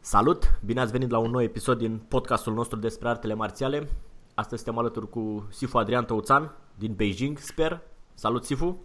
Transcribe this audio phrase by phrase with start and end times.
[0.00, 0.58] Salut!
[0.64, 3.88] Bine ați venit la un nou episod din podcastul nostru despre artele marțiale.
[4.34, 7.80] Astăzi suntem alături cu Sifu Adrian Tăuțan din Beijing, sper.
[8.14, 8.82] Salut, Sifu!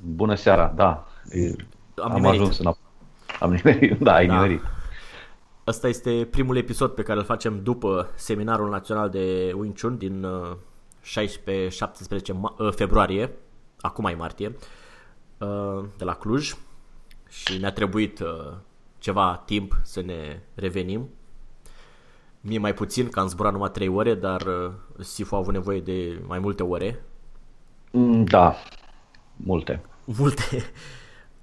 [0.00, 1.06] Bună seara, da.
[1.96, 2.72] Am, am ajuns în
[3.40, 4.34] Am nimerit, da, ai da.
[4.34, 4.62] nimerit.
[5.64, 10.26] Asta este primul episod pe care îl facem după seminarul național de Wing Chun din
[10.26, 10.26] 16-17
[12.28, 13.32] uh, februarie,
[13.80, 14.54] acum mai martie, uh,
[15.96, 16.56] de la Cluj
[17.28, 18.52] și ne-a trebuit uh,
[18.98, 21.08] ceva timp să ne revenim.
[22.40, 24.42] Mie mai puțin, că am zburat numai 3 ore, dar
[24.98, 27.04] Sifu a avut nevoie de mai multe ore.
[27.90, 28.54] Mm, da,
[29.36, 29.82] multe.
[30.04, 30.72] Multe.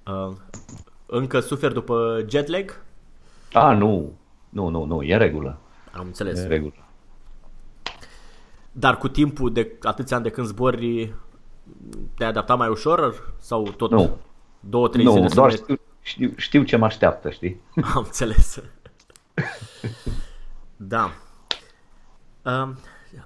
[1.06, 2.82] Încă suferi după jet lag?
[3.52, 4.12] A, nu.
[4.48, 5.58] Nu, nu, nu, e în regulă.
[5.92, 6.38] Am înțeles.
[6.38, 6.74] E în regulă.
[8.72, 11.14] Dar cu timpul de atâția ani de când zbori,
[12.14, 14.18] te-ai adaptat mai ușor sau tot nu.
[14.60, 15.28] două, trei nu, zile?
[15.34, 17.60] doar știu, știu, știu ce mă așteaptă, știi?
[17.94, 18.62] Am înțeles.
[20.76, 21.10] da.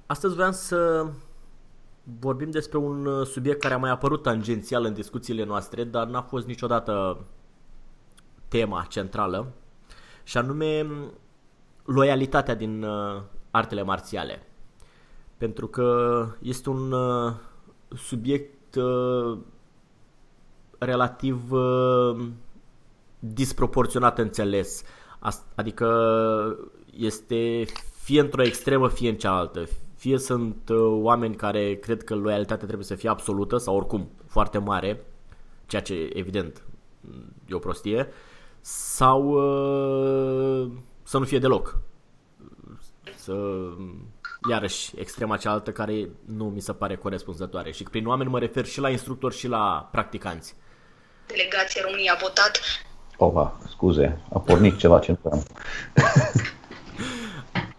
[0.07, 1.07] Astăzi vreau să
[2.19, 6.47] vorbim despre un subiect care a mai apărut tangențial în discuțiile noastre, dar n-a fost
[6.47, 7.25] niciodată
[8.49, 9.53] tema centrală
[10.23, 10.87] și anume
[11.85, 14.43] loialitatea din uh, artele marțiale.
[15.37, 17.33] Pentru că este un uh,
[17.97, 19.39] subiect uh,
[20.79, 22.29] relativ uh,
[23.19, 24.83] disproporționat înțeles.
[25.55, 25.89] Adică
[26.97, 27.65] este
[28.03, 29.69] fie într-o extremă, fie în cealaltă.
[29.97, 34.59] Fie sunt uh, oameni care cred că loialitatea trebuie să fie absolută sau oricum foarte
[34.59, 35.05] mare,
[35.67, 36.63] ceea ce evident
[37.47, 38.09] e o prostie,
[38.61, 40.71] sau uh,
[41.03, 41.79] să nu fie deloc.
[43.17, 43.35] Să,
[44.49, 47.73] iarăși, extrema cealaltă care nu mi se pare corespunzătoare.
[47.73, 50.55] Și prin oameni mă refer și la instructori și la practicanți.
[51.27, 52.61] Delegația României a votat.
[53.17, 55.31] Opa, scuze, a pornit ceva ce nu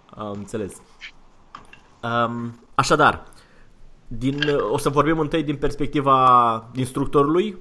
[0.09, 0.73] Am înțeles.
[2.03, 3.23] Um, așadar,
[4.07, 4.39] din,
[4.71, 7.57] o să vorbim întâi din perspectiva instructorului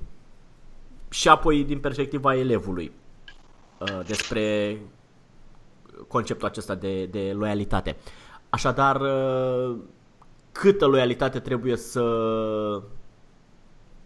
[1.10, 2.92] și apoi din perspectiva elevului.
[3.78, 4.76] Uh, despre
[6.08, 7.96] conceptul acesta de, de loialitate.
[8.50, 9.76] Așadar, uh,
[10.52, 12.02] câtă loialitate trebuie să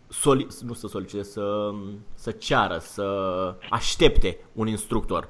[0.09, 1.71] soli, nu să solicite, să,
[2.15, 3.05] să ceară, să
[3.71, 5.29] aștepte un instructor.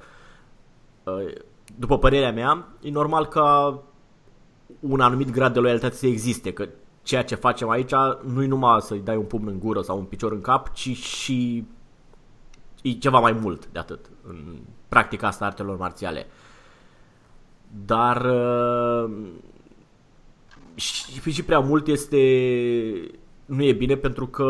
[1.04, 1.32] Uh,
[1.78, 3.82] după părerea mea, e normal ca
[4.80, 6.69] un anumit grad de loialitate să existe, că
[7.03, 7.92] ceea ce facem aici
[8.22, 10.97] nu e numai să-i dai un pumn în gură sau un picior în cap, ci
[10.97, 11.66] și
[12.82, 14.56] e ceva mai mult de atât în
[14.88, 16.26] practica asta artelor marțiale.
[17.86, 19.10] Dar uh,
[20.74, 22.18] și, și prea mult este
[23.44, 24.48] nu e bine pentru că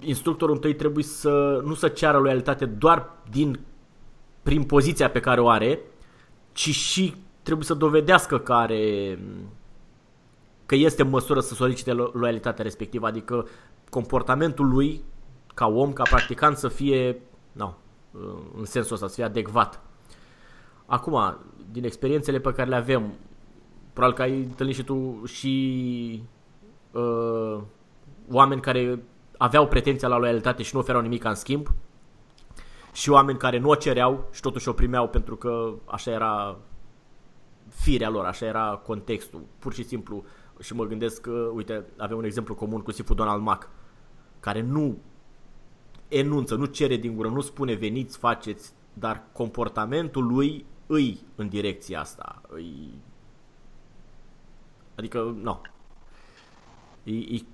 [0.00, 3.60] instructorul întâi trebuie să nu să ceară loialitate doar din
[4.42, 5.80] prin poziția pe care o are,
[6.52, 9.18] ci și trebuie să dovedească că are
[10.66, 13.46] că este în măsură să solicite loialitatea respectivă, adică
[13.90, 15.02] comportamentul lui
[15.54, 17.20] ca om, ca practicant să fie,
[17.52, 17.74] no,
[18.56, 19.82] în sensul ăsta, să fie adecvat.
[20.94, 21.38] Acum,
[21.70, 23.12] din experiențele pe care le avem,
[23.92, 26.22] probabil că ai întâlnit și tu și
[26.92, 27.58] uh,
[28.30, 29.02] oameni care
[29.36, 31.68] aveau pretenția la loialitate și nu oferau nimic în schimb
[32.92, 36.56] și oameni care nu o cereau și totuși o primeau pentru că așa era
[37.68, 39.42] firea lor, așa era contextul.
[39.58, 40.24] Pur și simplu
[40.60, 43.68] și mă gândesc că, uite, avem un exemplu comun cu Sifu Donald Mac,
[44.40, 44.98] care nu
[46.08, 52.00] enunță, nu cere din gură, nu spune veniți, faceți, dar comportamentul lui îi în direcția
[52.00, 52.40] asta.
[52.48, 52.94] Îi...
[54.94, 55.60] Adică, nu.
[57.02, 57.44] E, e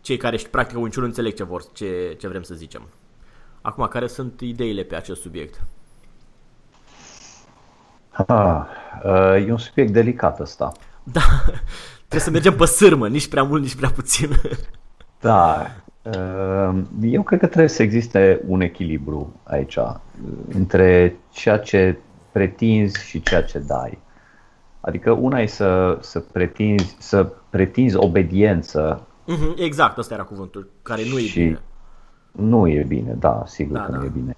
[0.00, 2.88] cei care practică Wing Chun înțeleg ce, vor, ce, ce vrem să zicem.
[3.60, 5.62] Acum, care sunt ideile pe acest subiect?
[8.10, 8.66] Ah,
[9.46, 10.72] e un subiect delicat ăsta.
[11.02, 11.20] Da,
[11.98, 14.30] trebuie să mergem pe sârmă, nici prea mult, nici prea puțin.
[15.20, 15.70] Da,
[17.00, 19.78] eu cred că trebuie să existe un echilibru aici
[20.48, 21.98] între ceea ce
[22.34, 23.98] pretinzi și ceea ce dai.
[24.80, 29.06] Adică una e să, să, pretinzi, să pretinzi obediență.
[29.22, 31.60] Mm-hmm, exact, ăsta era cuvântul, care nu e bine.
[32.32, 33.98] Nu e bine, da, sigur da, că da.
[33.98, 34.36] nu e bine.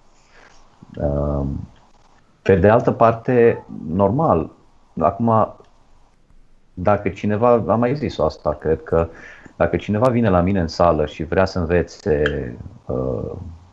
[2.43, 4.51] Pe de altă parte, normal,
[4.99, 5.57] acum,
[6.75, 9.09] dacă cineva, am mai zis asta, cred că
[9.57, 12.23] dacă cineva vine la mine în sală și vrea să învețe
[12.87, 13.33] uh,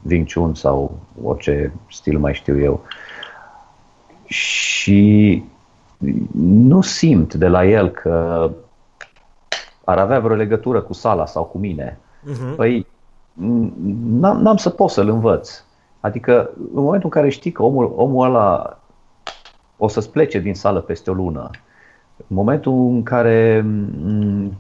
[0.10, 2.84] Wing Chun sau orice stil mai știu eu
[4.84, 5.44] și
[6.34, 8.50] nu simt de la el că
[9.84, 12.00] ar avea vreo legătură cu sala sau cu mine,
[12.32, 12.56] uh-huh.
[12.56, 12.88] păi
[14.04, 15.64] n-am, n-am să pot să-l învăț.
[16.00, 18.80] Adică în momentul în care știi că omul, omul ăla
[19.78, 21.50] o să-ți plece din sală peste o lună,
[22.18, 23.66] în momentul în care,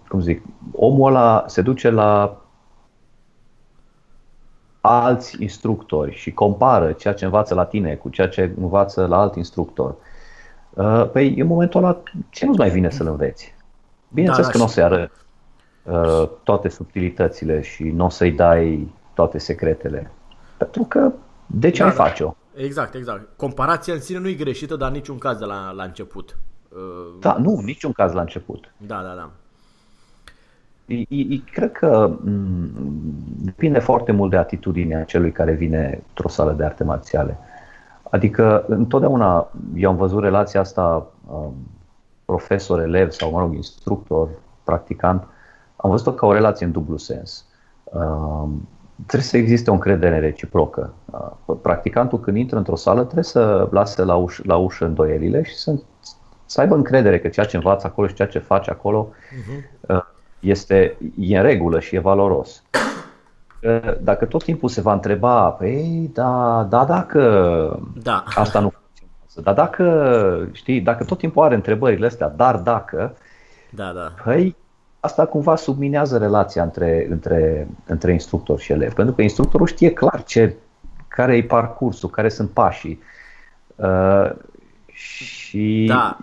[0.08, 2.42] cum zic, omul ăla se duce la
[4.82, 9.36] alți instructori și compară ceea ce învață la tine cu ceea ce învață la alt
[9.36, 9.96] instructor, uh,
[11.12, 13.56] păi în momentul ăla ce nu-ți mai vine să-l înveți?
[14.08, 15.12] Bineînțeles da, că nu o să ară
[15.84, 20.12] uh, toate subtilitățile și nu o să-i dai toate secretele.
[20.58, 21.12] Pentru că
[21.46, 22.04] de ce da, ai da.
[22.04, 22.36] face-o?
[22.56, 23.28] Exact, exact.
[23.36, 26.38] Comparația în sine nu e greșită, dar niciun caz de la, la început.
[26.70, 26.80] Uh,
[27.20, 28.74] da, nu, niciun caz la început.
[28.78, 29.32] Da, da, da.
[30.86, 32.70] I, I, cred că m-
[33.44, 37.38] depinde foarte mult de atitudinea celui care vine într-o sală de arte marțiale.
[38.14, 41.54] Adică, întotdeauna eu am văzut relația asta um,
[42.26, 44.30] profesor-elev sau, mă rog, instructor,
[44.64, 45.24] practicant,
[45.76, 47.46] am văzut-o ca o relație în dublu sens.
[47.84, 48.68] Um,
[49.06, 50.94] trebuie să existe o încredere reciprocă.
[51.46, 55.56] Uh, practicantul când intră într-o sală trebuie să lase la, uș- la ușă îndoielile și
[55.56, 55.76] să,
[56.46, 60.00] să aibă încredere că ceea ce învață acolo și ceea ce face acolo uh-huh.
[60.40, 62.64] este e în regulă și e valoros.
[63.64, 67.22] Uh, dacă tot timpul se va întreba, păi, da, da, dacă
[68.04, 68.24] da.
[68.36, 73.16] asta nu funcționează, dar dacă, știi, dacă tot timpul are întrebările astea, dar dacă,
[73.70, 74.14] da, da.
[74.24, 74.56] păi,
[75.00, 80.24] asta cumva subminează relația între, între, între instructor și elev, pentru că instructorul știe clar
[80.24, 80.56] ce,
[81.08, 83.00] care e parcursul, care sunt pașii.
[83.76, 84.32] Uh,
[84.92, 86.18] și da.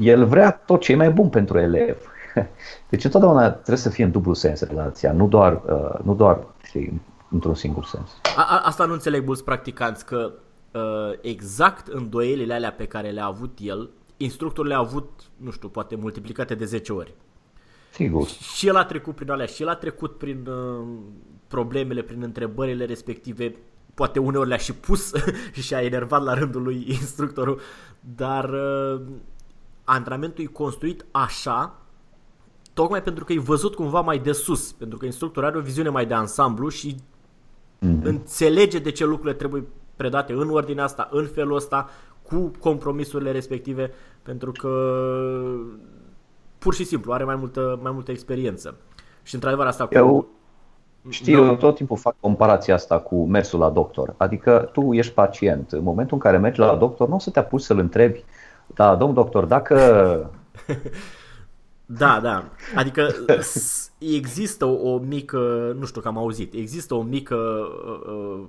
[0.00, 2.11] el vrea tot ce e mai bun pentru elev.
[2.90, 7.00] Deci întotdeauna trebuie să fie în dublu sens relația, nu doar, uh, nu doar știi,
[7.30, 8.10] într-un singur sens.
[8.36, 10.32] A, a, asta nu înțeleg mulți practicanți, că
[10.72, 10.80] uh,
[11.20, 16.54] exact îndoielile alea pe care le-a avut el, instructorul le-a avut, nu știu, poate multiplicate
[16.54, 17.14] de 10 ori.
[17.92, 18.26] Sigur.
[18.26, 20.86] Și el a trecut prin alea, și el a trecut prin uh,
[21.48, 23.56] problemele, prin întrebările respective.
[23.94, 25.12] Poate uneori le-a și pus
[25.54, 27.60] și și-a enervat la rândul lui instructorul,
[28.00, 29.00] dar uh,
[29.84, 31.81] antrenamentul e construit așa
[32.72, 35.88] tocmai pentru că e văzut cumva mai de sus, pentru că instructorul are o viziune
[35.88, 38.02] mai de ansamblu și mm-hmm.
[38.02, 39.64] înțelege de ce lucrurile trebuie
[39.96, 41.88] predate în ordinea asta, în felul ăsta,
[42.22, 43.90] cu compromisurile respective,
[44.22, 44.68] pentru că
[46.58, 48.74] pur și simplu are mai multă, mai multă experiență.
[49.22, 49.94] Și într-adevăr asta cu...
[49.94, 50.26] Eu
[51.08, 54.14] știu, eu tot timpul fac comparația asta cu mersul la doctor.
[54.16, 55.72] Adică tu ești pacient.
[55.72, 58.24] În momentul în care mergi la doctor, nu o să te apuci să-l întrebi,
[58.66, 59.76] da, domn doctor, dacă...
[61.86, 62.50] Da, da.
[62.74, 63.14] Adică
[63.98, 68.44] există o, o mică, nu știu că am auzit, există o mică uh, uh,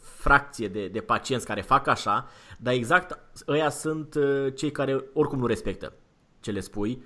[0.00, 3.18] fracție de, de pacienți care fac așa, dar exact
[3.48, 5.92] ăia sunt uh, cei care oricum nu respectă
[6.40, 7.04] ce le spui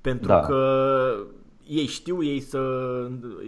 [0.00, 0.40] pentru da.
[0.40, 1.26] că
[1.66, 2.58] ei știu, ei, să,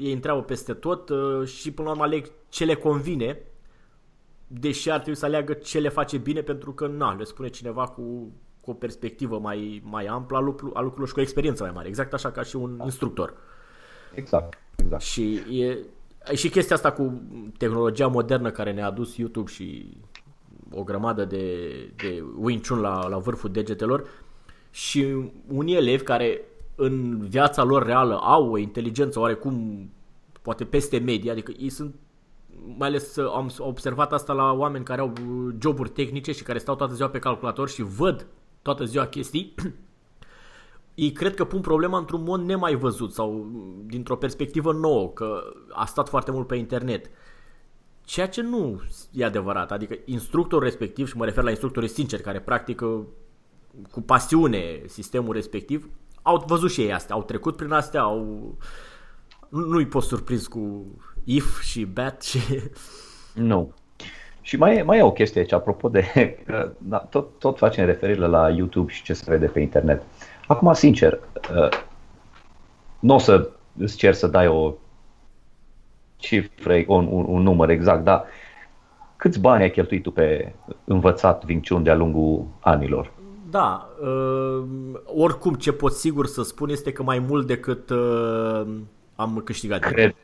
[0.01, 3.43] ei întreabă peste tot uh, și până la urmă aleg ce le convine,
[4.47, 7.87] deși ar trebui să aleagă ce le face bine pentru că na, le spune cineva
[7.87, 8.33] cu,
[8.67, 11.73] cu o perspectivă mai, mai amplă a, lucru, a lucrurilor și cu o experiență mai
[11.75, 12.85] mare, exact așa ca și un da.
[12.85, 13.35] instructor.
[14.15, 15.03] Exact, exact.
[15.03, 15.79] Și e,
[16.35, 17.23] și chestia asta cu
[17.59, 19.97] tehnologia modernă care ne-a adus YouTube și
[20.71, 21.47] o grămadă de,
[21.97, 24.09] de Wing Chun la, la vârful degetelor,
[24.71, 26.41] și unii elevi care
[26.75, 29.89] în viața lor reală au o inteligență oarecum
[30.43, 31.95] poate peste medie, adică ei sunt
[32.77, 35.13] mai ales am observat asta la oameni care au
[35.61, 38.27] joburi tehnice și care stau toată ziua pe calculator și văd
[38.67, 39.55] toată ziua chestii,
[41.05, 43.47] ei cred că pun problema într-un mod nemai văzut sau
[43.85, 45.43] dintr-o perspectivă nouă, că
[45.73, 47.11] a stat foarte mult pe internet.
[48.05, 48.81] Ceea ce nu
[49.13, 53.07] e adevărat, adică instructorul respectiv, și mă refer la instructorii sinceri care practică
[53.91, 55.89] cu pasiune sistemul respectiv,
[56.23, 58.57] au văzut și ei astea, au trecut prin astea, au,
[59.49, 60.87] Nu, nu-i poți surprins cu
[61.25, 62.39] if și bat și...
[63.35, 63.75] Nu.
[64.47, 66.05] Și mai e, mai e o chestie aici, apropo de
[66.47, 70.03] că da, tot, tot facem referire la YouTube și ce se vede pe internet.
[70.47, 71.21] Acum, sincer,
[71.57, 71.69] uh,
[72.99, 74.75] nu o să îți cer să dai o
[76.17, 78.25] cifră, un, un, un număr exact, dar
[79.17, 80.53] câți bani ai cheltuit tu pe
[80.85, 83.13] învățat Wing Chun de-a lungul anilor?
[83.51, 84.65] Da, uh,
[85.05, 88.67] oricum ce pot sigur să spun este că mai mult decât uh,
[89.17, 89.81] am câștigat.
[89.81, 90.15] Cred.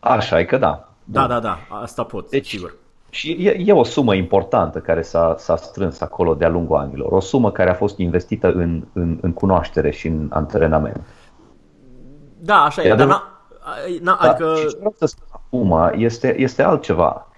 [0.00, 0.92] Așa e că da.
[1.04, 2.80] Da, da, da, asta pot, deci, sigur.
[3.14, 7.12] Și e, e o sumă importantă care s-a, s-a strâns acolo de-a lungul anilor.
[7.12, 11.00] O sumă care a fost investită în, în, în cunoaștere și în antrenament.
[12.38, 13.22] Da, așa e, e dar n-a,
[14.00, 14.54] n-a, da, adică...
[14.56, 17.28] Și ce vreau să spun acum este, este altceva.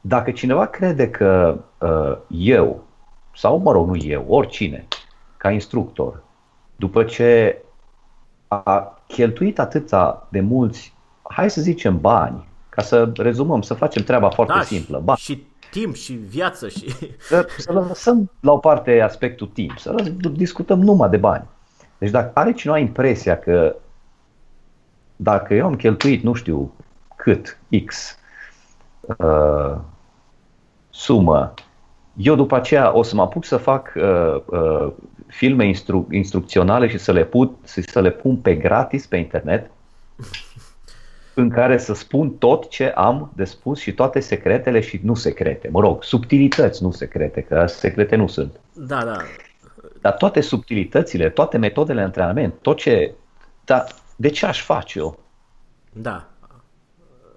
[0.00, 2.84] Dacă cineva crede că uh, eu,
[3.34, 4.86] sau mă rog, nu eu, oricine,
[5.36, 6.22] ca instructor,
[6.76, 7.62] după ce
[8.48, 14.30] a cheltuit atâta de mulți, hai să zicem, bani, ca să rezumăm, să facem treaba
[14.30, 15.00] foarte da, simplă.
[15.04, 15.14] Ba.
[15.14, 16.94] Și timp și viață și...
[17.18, 19.94] Să, să lăsăm la o parte aspectul timp, să
[20.32, 21.44] discutăm numai de bani.
[21.98, 23.76] Deci dacă are cineva impresia că
[25.16, 26.72] dacă eu am cheltuit, nu știu
[27.16, 28.18] cât, X
[29.18, 29.76] uh,
[30.90, 31.54] sumă,
[32.16, 34.92] eu după aceea o să mă apuc să fac uh, uh,
[35.26, 39.70] filme instru- instrucționale și să le, put, să le pun pe gratis pe internet
[41.38, 45.68] în care să spun tot ce am de spus și toate secretele și nu secrete.
[45.72, 48.60] Mă rog, subtilități, nu secrete, că secrete nu sunt.
[48.72, 49.16] Da, da.
[50.00, 53.14] Dar toate subtilitățile, toate metodele de antrenament, tot ce...
[53.64, 55.18] Dar de ce aș face eu?
[55.92, 56.24] Da.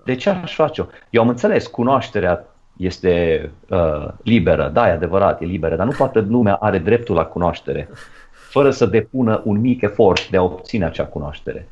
[0.06, 0.90] De ce aș face eu?
[1.10, 2.46] Eu am înțeles, cunoașterea
[2.78, 7.26] este uh, liberă, da, e adevărat, e liberă, dar nu toată lumea are dreptul la
[7.26, 7.90] cunoaștere,
[8.32, 11.68] fără să depună un mic efort de a obține acea cunoaștere.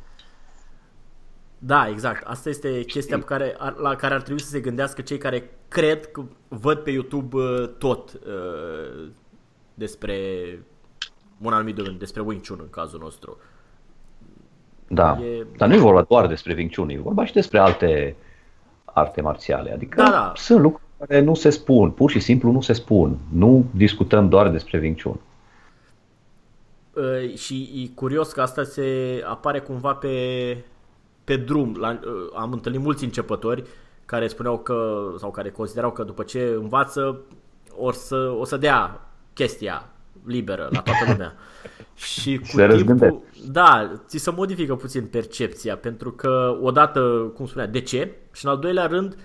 [1.58, 2.26] Da, exact.
[2.26, 6.10] Asta este chestia pe care, la care ar trebui să se gândească cei care cred
[6.10, 9.08] că văd pe YouTube uh, tot uh,
[9.74, 10.14] despre
[11.42, 13.38] un anumit domeniu, despre Wing Chun în cazul nostru.
[14.88, 15.46] Da, e...
[15.56, 18.16] dar nu e vorba doar despre Wing Chun, e vorba și despre alte
[18.84, 19.72] arte marțiale.
[19.72, 20.32] Adică da, da.
[20.36, 23.18] sunt lucruri care nu se spun, pur și simplu nu se spun.
[23.32, 25.20] Nu discutăm doar despre Wing Chun.
[26.92, 30.08] Uh, și e curios că asta se apare cumva pe
[31.28, 31.76] pe drum.
[31.78, 33.64] La, uh, am întâlnit mulți începători
[34.04, 37.20] care spuneau că, sau care considerau că după ce învață
[37.76, 39.88] o să, o să dea chestia
[40.24, 41.34] liberă la toată lumea.
[41.94, 47.66] Și cu se timpul, da, ți se modifică puțin percepția, pentru că odată, cum spunea,
[47.66, 48.14] de ce?
[48.32, 49.16] Și în al doilea rând,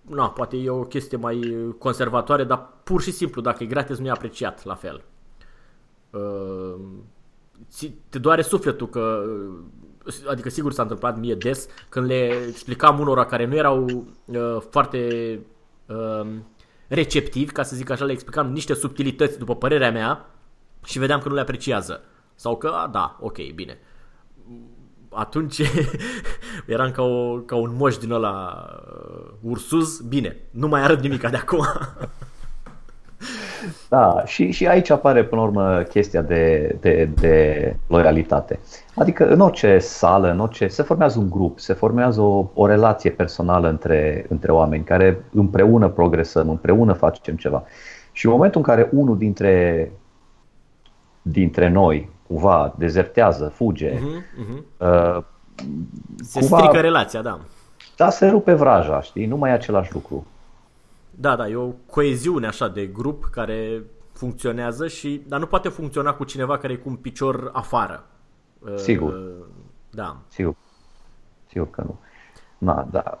[0.00, 4.06] na, poate e o chestie mai conservatoare, dar pur și simplu, dacă e gratis, nu
[4.06, 5.04] e apreciat la fel.
[6.10, 6.74] Uh, ți,
[8.08, 9.24] te doare sufletul că
[10.28, 15.40] adică sigur s-a întâmplat mie des când le explicam unora care nu erau uh, foarte
[15.86, 16.26] uh,
[16.88, 20.30] receptivi, ca să zic așa, le explicam niște subtilități după părerea mea
[20.84, 22.02] și vedeam că nu le apreciază.
[22.34, 23.78] Sau că, a, da, ok, bine.
[25.10, 25.60] Atunci
[26.66, 31.30] eram ca, o, ca un moș din ăla uh, ursuz, bine, nu mai arăt nimic
[31.30, 31.66] de acum.
[33.88, 38.58] Da, și, și aici apare până la urmă chestia de, de, de loialitate.
[38.94, 43.10] Adică în orice sală, în orice, se formează un grup, se formează o, o relație
[43.10, 47.64] personală între, între oameni care împreună progresăm, împreună facem ceva.
[48.12, 49.92] Și în momentul în care unul dintre,
[51.22, 54.62] dintre noi cumva dezertează, fuge, uh-huh, uh-huh.
[54.78, 55.22] Uh,
[56.16, 57.38] se cumva, strică relația, da.
[57.96, 59.26] Da, se rupe vraja, știi?
[59.26, 60.26] Nu mai e același lucru.
[61.18, 63.82] Da, da, e o coeziune așa de grup care
[64.12, 68.04] funcționează și dar nu poate funcționa cu cineva care e cu un picior afară.
[68.74, 69.12] Sigur.
[69.12, 69.44] Uh,
[69.90, 70.16] da.
[70.28, 70.54] Sigur.
[71.46, 71.98] Sigur că nu.
[72.58, 73.18] Na, da.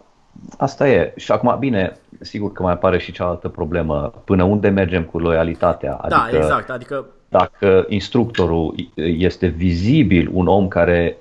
[0.58, 1.12] Asta e.
[1.16, 4.12] Și acum, bine, sigur că mai apare și cealaltă problemă.
[4.24, 6.00] Până unde mergem cu loialitatea?
[6.08, 6.70] Da, adică, da, exact.
[6.70, 7.06] Adică...
[7.28, 11.16] Dacă instructorul este vizibil un om care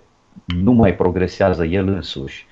[0.64, 2.48] nu mai progresează el însuși,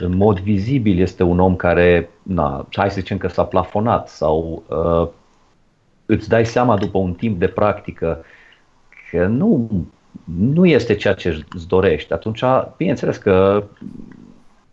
[0.00, 4.62] în mod vizibil este un om care, na, hai să zicem că s-a plafonat sau
[4.66, 5.08] uh,
[6.06, 8.24] îți dai seama după un timp de practică
[9.10, 9.70] că nu,
[10.24, 12.42] nu este ceea ce îți dorești, atunci,
[12.76, 13.64] bineînțeles că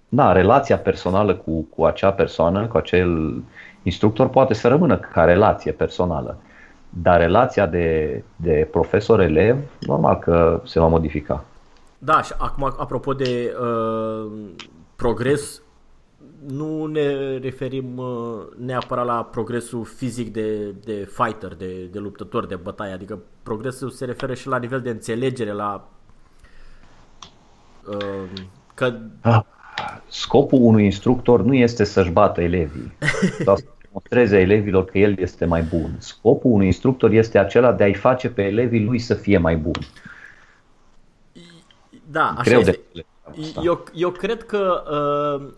[0.09, 3.41] na, relația personală cu, cu acea persoană, cu acel
[3.83, 6.37] instructor poate să rămână ca relație personală.
[6.89, 11.43] Dar relația de, de profesor-elev, normal că se va modifica.
[11.97, 14.31] Da, și acum, apropo de uh,
[14.97, 15.61] progres,
[16.47, 22.55] nu ne referim uh, neapărat la progresul fizic de, de fighter, de, de luptător, de
[22.55, 25.87] bătaie, adică progresul se referă și la nivel de înțelegere, la
[27.87, 28.29] Uh,
[28.73, 28.99] că...
[29.21, 29.39] Ah,
[30.07, 32.93] scopul unui instructor nu este să-și bată elevii
[33.45, 35.95] sau să demonstreze elevilor că el este mai bun.
[35.97, 39.87] Scopul unui instructor este acela de a-i face pe elevii lui să fie mai buni.
[42.11, 42.79] Da, așa Greu este.
[42.93, 43.05] de
[43.63, 44.83] Eu, eu cred că
[45.41, 45.53] uh,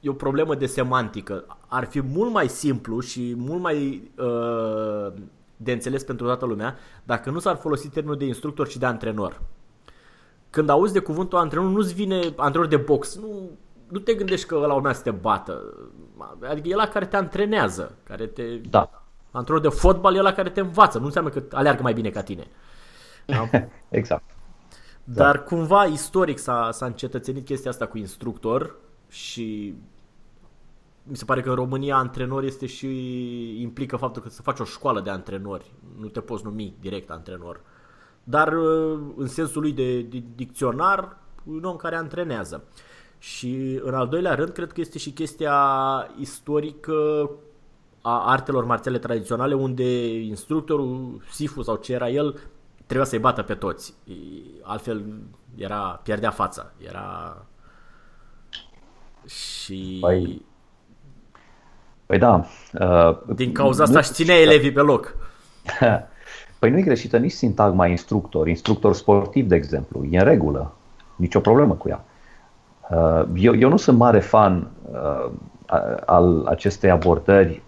[0.00, 1.44] e o problemă de semantică.
[1.66, 5.12] Ar fi mult mai simplu și mult mai uh,
[5.56, 9.40] de înțeles pentru toată lumea dacă nu s-ar folosi termenul de instructor, ci de antrenor.
[10.50, 13.16] Când auzi de cuvântul antrenor, nu-ți vine antrenor de box.
[13.16, 13.50] Nu,
[13.88, 15.74] nu te gândești că ăla urmează să te bată.
[16.48, 18.42] Adică e la care te antrenează, care te...
[18.56, 20.98] Da, Antrenor de fotbal e la care te învață.
[20.98, 22.46] Nu înseamnă că aleargă mai bine ca tine.
[23.26, 23.48] Da?
[23.88, 24.33] exact.
[25.04, 28.76] Dar cumva istoric s-a, s-a încetățenit chestia asta cu instructor
[29.08, 29.74] și
[31.02, 32.88] mi se pare că în România antrenor este și
[33.60, 35.72] implică faptul că să faci o școală de antrenori.
[35.98, 37.60] Nu te poți numi direct antrenor.
[38.24, 42.64] Dar uh, în sensul lui de, de dicționar, un om care antrenează.
[43.18, 45.56] Și în al doilea rând, cred că este și chestia
[46.18, 47.30] istorică
[48.00, 52.40] a artelor marțiale tradiționale, unde instructorul, Sifu sau ce era el,
[52.86, 53.94] trebuia să-i bată pe toți.
[54.62, 55.04] Altfel
[55.56, 56.72] era, pierdea fața.
[56.88, 57.36] Era...
[59.26, 59.98] Și...
[60.00, 60.44] Păi,
[62.06, 62.44] păi da.
[62.80, 65.16] Uh, din cauza asta își ținea elevii pe loc.
[66.58, 70.06] Păi nu e greșită nici sintagma instructor, instructor sportiv, de exemplu.
[70.10, 70.74] E în regulă.
[71.16, 72.04] Nicio problemă cu ea.
[72.90, 75.30] Uh, eu, eu nu sunt mare fan uh,
[76.06, 77.62] al acestei abordări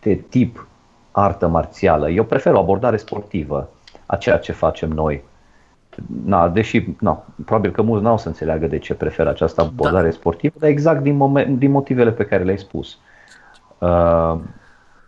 [0.00, 0.66] de tip
[1.12, 2.10] artă marțială.
[2.10, 3.68] Eu prefer o abordare sportivă
[4.06, 5.24] a ceea ce facem noi.
[6.24, 10.14] Na, deși, na, probabil că mulți n-au să înțeleagă de ce prefer această abordare da.
[10.14, 12.98] sportivă, dar exact din, moment, din motivele pe care le-ai spus.
[13.78, 14.38] Uh,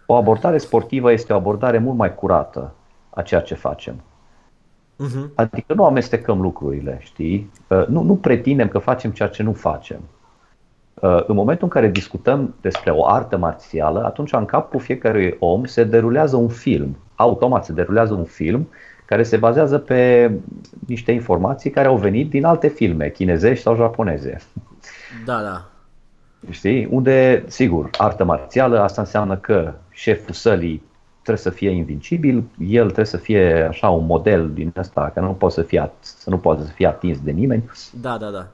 [0.06, 2.74] o abordare sportivă este o abordare mult mai curată
[3.10, 3.94] a ceea ce facem.
[3.94, 5.34] Uh-huh.
[5.34, 7.50] Adică nu amestecăm lucrurile, știi?
[7.68, 10.00] Uh, nu, nu pretindem că facem ceea ce nu facem.
[11.04, 15.64] Uh, în momentul în care discutăm despre o artă marțială, atunci în capul fiecărui om
[15.64, 16.96] se derulează un film.
[17.14, 18.68] Automat se derulează un film
[19.04, 20.30] care se bazează pe
[20.86, 24.36] niște informații care au venit din alte filme, chinezești sau japoneze.
[25.24, 25.64] Da, da.
[26.50, 26.86] Știi?
[26.90, 30.82] Unde, sigur, artă marțială, asta înseamnă că șeful sălii
[31.22, 35.32] trebuie să fie invincibil, el trebuie să fie așa un model din ăsta, că nu
[35.32, 37.70] poate să fie, să nu poate să fie atins de nimeni.
[38.00, 38.46] Da, da, da.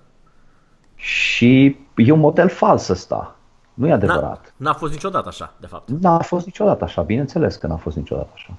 [1.00, 3.36] Și e un model fals ăsta.
[3.74, 4.54] Nu e adevărat.
[4.56, 5.88] N-a, n-a fost niciodată așa, de fapt.
[5.88, 8.52] N-a fost niciodată așa, bineînțeles că n-a fost niciodată așa.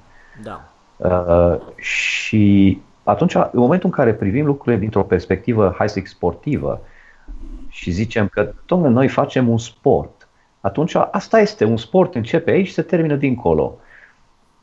[0.43, 0.61] Da.
[0.97, 6.81] Uh, și atunci, în momentul în care privim lucrurile dintr-o perspectivă, hai să zic, sportivă,
[7.69, 10.27] și zicem că, domnule, noi facem un sport,
[10.61, 13.77] atunci asta este, un sport începe aici și se termină dincolo.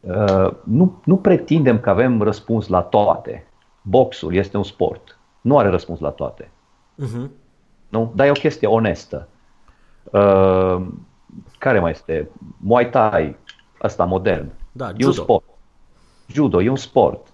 [0.01, 3.47] Uh, nu, nu pretindem că avem răspuns la toate.
[3.83, 5.19] Boxul este un sport.
[5.41, 6.51] Nu are răspuns la toate.
[7.03, 7.29] Uh-huh.
[7.89, 8.13] Nu?
[8.15, 9.29] Dar e o chestie onestă.
[10.05, 10.87] Uh,
[11.59, 12.29] care mai este?
[12.57, 13.37] Muay Thai,
[13.83, 14.51] ăsta modern.
[14.73, 15.07] Da, e judo.
[15.07, 15.45] un sport.
[16.27, 17.27] Judo, e un sport.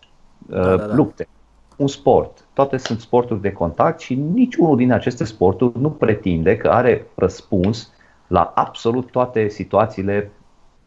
[0.48, 0.94] Uh, da, da, da.
[0.94, 1.28] Lupte,
[1.76, 2.44] un sport.
[2.52, 7.92] Toate sunt sporturi de contact și niciunul din aceste sporturi nu pretinde că are răspuns
[8.26, 10.30] la absolut toate situațiile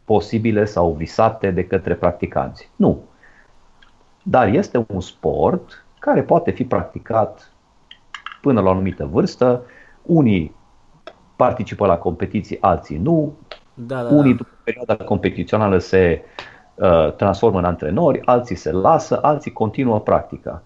[0.04, 2.70] posibile sau visate de către practicanți.
[2.76, 3.02] Nu.
[4.22, 7.52] Dar este un sport care poate fi practicat
[8.48, 9.64] până la o anumită vârstă.
[10.02, 10.54] Unii
[11.36, 13.36] participă la competiții, alții nu.
[13.74, 14.36] Da, da, Unii da.
[14.36, 16.22] după perioada competițională se
[16.74, 20.62] uh, transformă în antrenori, alții se lasă, alții continuă practica.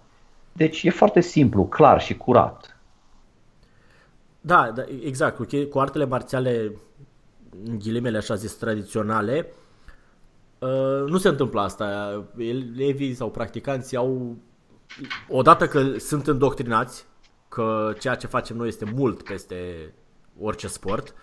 [0.52, 2.76] Deci e foarte simplu, clar și curat.
[4.40, 5.36] Da, da exact.
[5.36, 6.72] Cu, cu artele marțiale,
[7.64, 9.46] în ghilimele așa zis, tradiționale,
[10.58, 11.86] uh, nu se întâmplă asta.
[12.36, 14.36] Elevii sau practicanții au,
[15.28, 17.10] odată că sunt îndoctrinați,
[17.52, 19.92] că ceea ce facem noi este mult peste
[20.40, 21.14] orice sport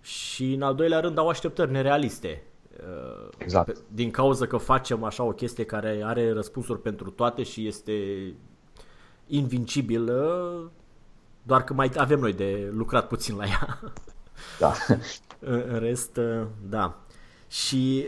[0.00, 2.42] și în al doilea rând au așteptări nerealiste.
[3.38, 3.76] Exact.
[3.88, 7.92] Din cauza că facem așa o chestie care are răspunsuri pentru toate și este
[9.26, 10.72] invincibilă,
[11.42, 13.78] doar că mai avem noi de lucrat puțin la ea.
[14.58, 14.72] Da.
[15.70, 16.20] În rest,
[16.68, 17.00] da.
[17.48, 18.06] Și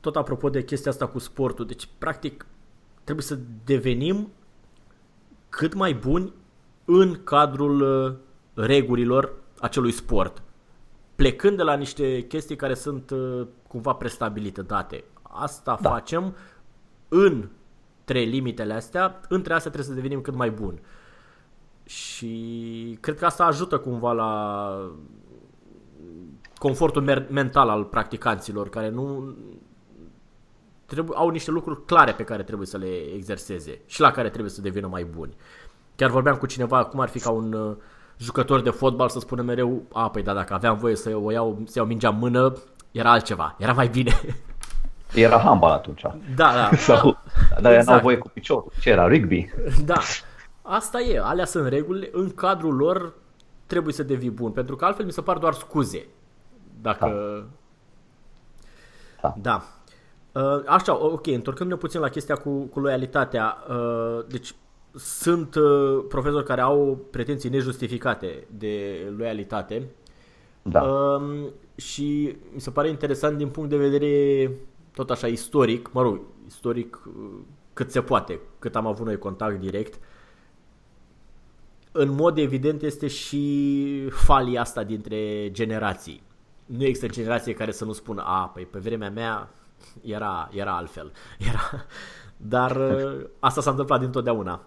[0.00, 2.46] tot apropo de chestia asta cu sportul, deci practic
[3.04, 4.28] trebuie să devenim
[5.52, 6.32] cât mai buni
[6.84, 8.16] în cadrul
[8.54, 10.42] regulilor acelui sport.
[11.14, 13.12] Plecând de la niște chestii care sunt
[13.68, 15.04] cumva prestabilite, date.
[15.22, 15.90] Asta da.
[15.90, 16.34] facem
[17.08, 20.80] între limitele astea, între astea trebuie să devenim cât mai buni.
[21.84, 24.92] Și cred că asta ajută cumva la
[26.58, 29.34] confortul mental al practicanților, care nu
[30.92, 34.50] trebuie, au niște lucruri clare pe care trebuie să le exerseze și la care trebuie
[34.50, 35.36] să devină mai buni.
[35.96, 37.76] Chiar vorbeam cu cineva cum ar fi ca un uh,
[38.16, 41.58] jucător de fotbal să spună mereu, a, păi da, dacă aveam voie să o iau,
[41.64, 42.56] să iau mingea în mână,
[42.90, 44.20] era altceva, era mai bine.
[45.14, 46.02] Era handbal atunci.
[46.34, 46.70] Da, da.
[46.76, 47.18] Sau,
[47.60, 47.88] dar exact.
[47.88, 48.72] n-au voie cu piciorul.
[48.80, 49.08] Ce era?
[49.08, 49.50] Rugby?
[49.84, 50.00] Da.
[50.62, 53.14] Asta e, alea sunt regulile, în cadrul lor
[53.66, 56.06] trebuie să devii bun, pentru că altfel mi se par doar scuze.
[56.80, 57.06] Dacă...
[59.20, 59.34] Da.
[59.40, 59.62] da.
[60.32, 63.56] Uh, așa, ok, întorcându-ne puțin la chestia cu, cu loialitatea.
[63.68, 64.54] Uh, deci
[64.94, 69.90] sunt uh, profesori care au pretenții nejustificate de loialitate.
[70.62, 70.82] Da.
[70.82, 74.50] Uh, și mi se pare interesant din punct de vedere
[74.94, 77.12] tot așa istoric, mă rog, istoric uh,
[77.72, 79.98] cât se poate, cât am avut noi contact direct.
[81.92, 86.22] În mod evident este și falia asta dintre generații.
[86.66, 89.50] Nu există generație care să nu spună, a, păi pe vremea mea
[90.02, 91.12] era, era altfel.
[91.48, 91.84] Era...
[92.36, 94.60] Dar uh, asta s-a întâmplat dintotdeauna.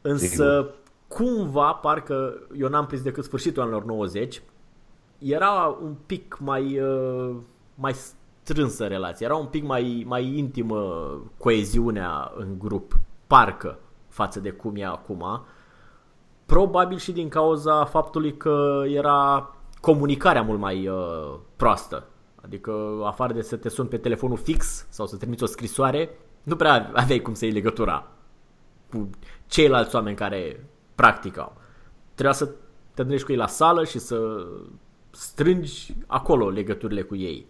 [0.00, 0.74] Însă, Sigur.
[1.08, 4.42] cumva, parcă eu n-am prins decât sfârșitul anilor 90,
[5.18, 7.36] era un pic mai, uh,
[7.74, 7.92] mai
[8.42, 13.78] strânsă relație, era un pic mai, mai intimă coeziunea în grup, parcă,
[14.08, 15.44] față de cum e acum.
[16.46, 19.50] Probabil și din cauza faptului că era
[19.80, 22.06] comunicarea mult mai uh, proastă.
[22.44, 26.10] Adică, afară de să te suni pe telefonul fix sau să trimiți o scrisoare,
[26.42, 28.06] nu prea aveai cum să iei legătura
[28.90, 29.10] cu
[29.46, 31.52] ceilalți oameni care practicau.
[32.14, 32.52] Trebuia să te
[32.88, 34.46] întâlnești cu ei la sală și să
[35.10, 37.46] strângi acolo legăturile cu ei.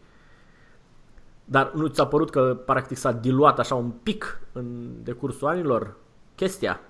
[1.44, 5.96] Dar nu ți-a părut că practic s-a diluat așa un pic în decursul anilor
[6.34, 6.80] chestia?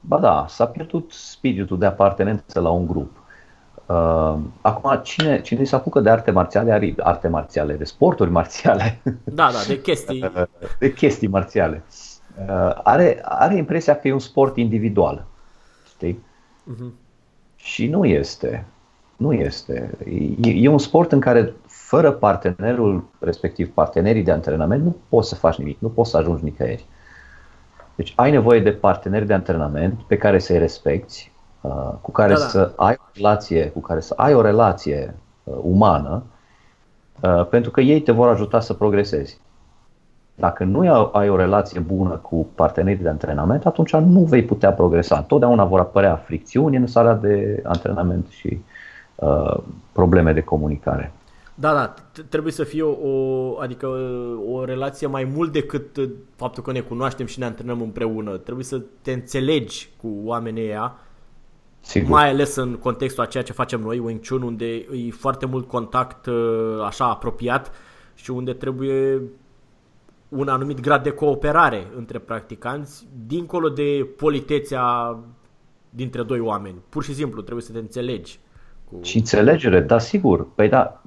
[0.00, 3.21] Ba da, s-a pierdut spiritul de apartenență la un grup.
[3.92, 9.00] Uh, acum, cine, cine se apucă de arte marțiale, are arte marțiale, de sporturi marțiale.
[9.24, 10.32] Da, da, de chestii.
[10.78, 11.82] de chestii marțiale.
[12.48, 15.26] Uh, are, are impresia că e un sport individual.
[15.88, 16.24] Știi?
[16.74, 16.92] Uh-huh.
[17.56, 18.64] Și nu este.
[19.16, 19.98] Nu este.
[20.44, 25.34] E, e un sport în care fără partenerul, respectiv partenerii de antrenament, nu poți să
[25.34, 26.86] faci nimic, nu poți să ajungi nicăieri.
[27.94, 31.31] Deci ai nevoie de parteneri de antrenament pe care să-i respecti, uh,
[32.00, 32.46] cu care da, da.
[32.46, 36.22] să ai o relație, cu care să ai o relație uh, umană,
[37.20, 39.40] uh, pentru că ei te vor ajuta să progresezi.
[40.34, 45.16] Dacă nu ai o relație bună cu partenerii de antrenament, atunci nu vei putea progresa.
[45.16, 48.60] Întotdeauna vor apărea fricțiuni în sala de antrenament și
[49.14, 49.58] uh,
[49.92, 51.12] probleme de comunicare.
[51.54, 51.94] Da, da,
[52.28, 53.86] trebuie să fie o, o, adică
[54.52, 55.96] o relație mai mult decât
[56.36, 58.36] faptul că ne cunoaștem și ne antrenăm împreună.
[58.36, 60.94] Trebuie să te înțelegi cu oamenii ăia,
[61.84, 62.10] Sigur.
[62.10, 65.68] mai ales în contextul a ceea ce facem noi, Wing Chun, unde e foarte mult
[65.68, 67.72] contact uh, așa apropiat
[68.14, 69.22] și unde trebuie
[70.28, 75.18] un anumit grad de cooperare între practicanți, dincolo de politețea
[75.90, 76.76] dintre doi oameni.
[76.88, 78.38] Pur și simplu trebuie să te înțelegi.
[78.84, 78.98] Cu...
[79.02, 80.52] Și înțelegere, da, sigur.
[80.54, 81.02] Păi da,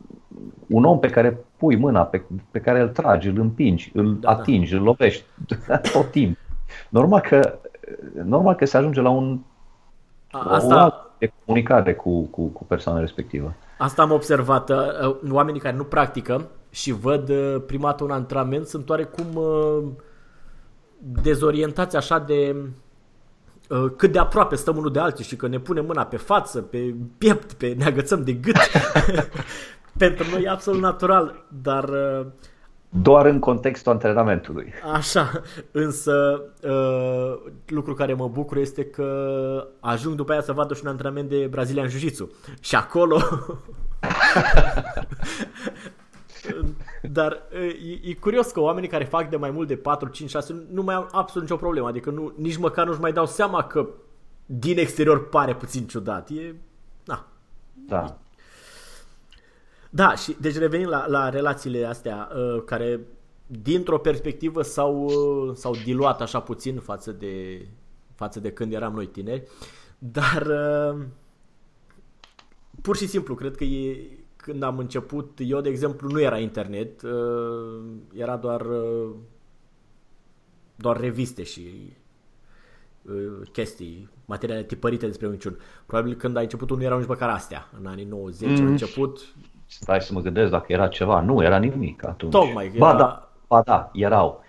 [0.68, 4.20] un om pe care pui mâna, pe, pe care îl tragi, îl împingi, îl da,
[4.20, 4.40] da.
[4.40, 4.78] atingi, da.
[4.78, 5.24] îl lovești
[5.94, 6.38] tot timp.
[6.90, 7.60] Normal că,
[8.24, 9.40] normal că se ajunge la un
[10.44, 11.10] Asta...
[11.18, 13.54] de comunicare cu, cu, cu persoana respectivă.
[13.78, 14.70] Asta am observat.
[14.70, 19.84] Uh, oamenii care nu practică și văd uh, prima dată un antrenament sunt oarecum uh,
[21.22, 22.56] dezorientați așa de
[23.98, 26.96] cât de aproape stăm unul de altul și că ne punem mâna pe față, pe
[27.18, 28.56] piept, pe ne agățăm de gât.
[29.98, 31.90] Pentru noi e absolut natural, dar...
[32.96, 34.74] Uh, Doar în contextul antrenamentului.
[34.94, 40.82] Așa, însă uh, lucru care mă bucur este că ajung după aia să vadă și
[40.84, 42.32] un antrenament de Brazilian Jiu-Jitsu.
[42.60, 43.22] Și acolo...
[47.02, 47.42] Dar
[48.04, 50.82] e, e curios că oamenii care fac de mai mult de 4, 5, 6 nu
[50.82, 51.88] mai au absolut nicio problemă.
[51.88, 53.88] Adică nu, nici măcar nu-și mai dau seama că
[54.46, 56.30] din exterior pare puțin ciudat.
[56.30, 56.56] E,
[57.04, 57.28] na,
[57.88, 58.18] da.
[59.96, 63.00] Da, și deci revenim la, la relațiile astea uh, care
[63.48, 67.66] dintr-o perspectivă s-au, uh, s-au diluat așa puțin față de,
[68.16, 69.44] față de când eram noi tineri,
[69.98, 71.06] dar uh,
[72.82, 77.02] pur și simplu cred că e, când am început, eu de exemplu nu era internet,
[77.02, 79.10] uh, era doar uh,
[80.76, 81.94] doar reviste și
[83.02, 85.58] uh, chestii, materiale tipărite despre minciun.
[85.86, 87.70] Probabil când a început nu erau nici măcar astea.
[87.80, 88.66] În anii 90 mm.
[88.66, 89.36] a început
[89.68, 91.22] stai să mă gândesc dacă era ceva.
[91.22, 92.32] Nu, era nimic atunci.
[92.32, 92.72] Tocmai.
[92.76, 92.78] Era...
[92.78, 94.44] Ba da, ba da, erau.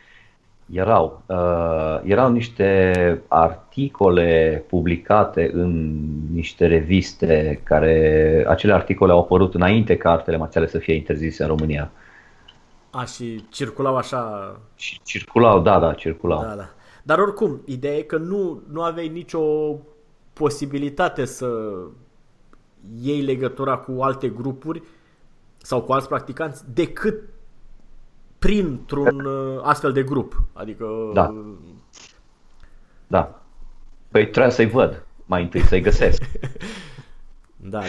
[0.72, 6.00] Erau, uh, erau niște articole publicate în
[6.32, 11.48] niște reviste care, acele articole au apărut înainte ca artele marțiale să fie interzise în
[11.48, 11.90] România.
[12.90, 14.52] A, și circulau așa...
[14.74, 16.40] Și circulau, da, da, circulau.
[16.40, 16.68] Da, da.
[17.02, 19.40] Dar oricum, ideea e că nu, nu aveai nicio
[20.32, 21.46] posibilitate să
[23.02, 24.82] iei legătura cu alte grupuri
[25.66, 27.22] sau cu alți practicanți decât
[28.38, 30.42] printr-un uh, astfel de grup.
[30.52, 30.86] Adică...
[31.14, 31.34] Da.
[33.06, 33.42] Da.
[34.08, 36.22] Păi trebuie să-i văd mai întâi, să-i găsesc.
[37.56, 37.86] da, da.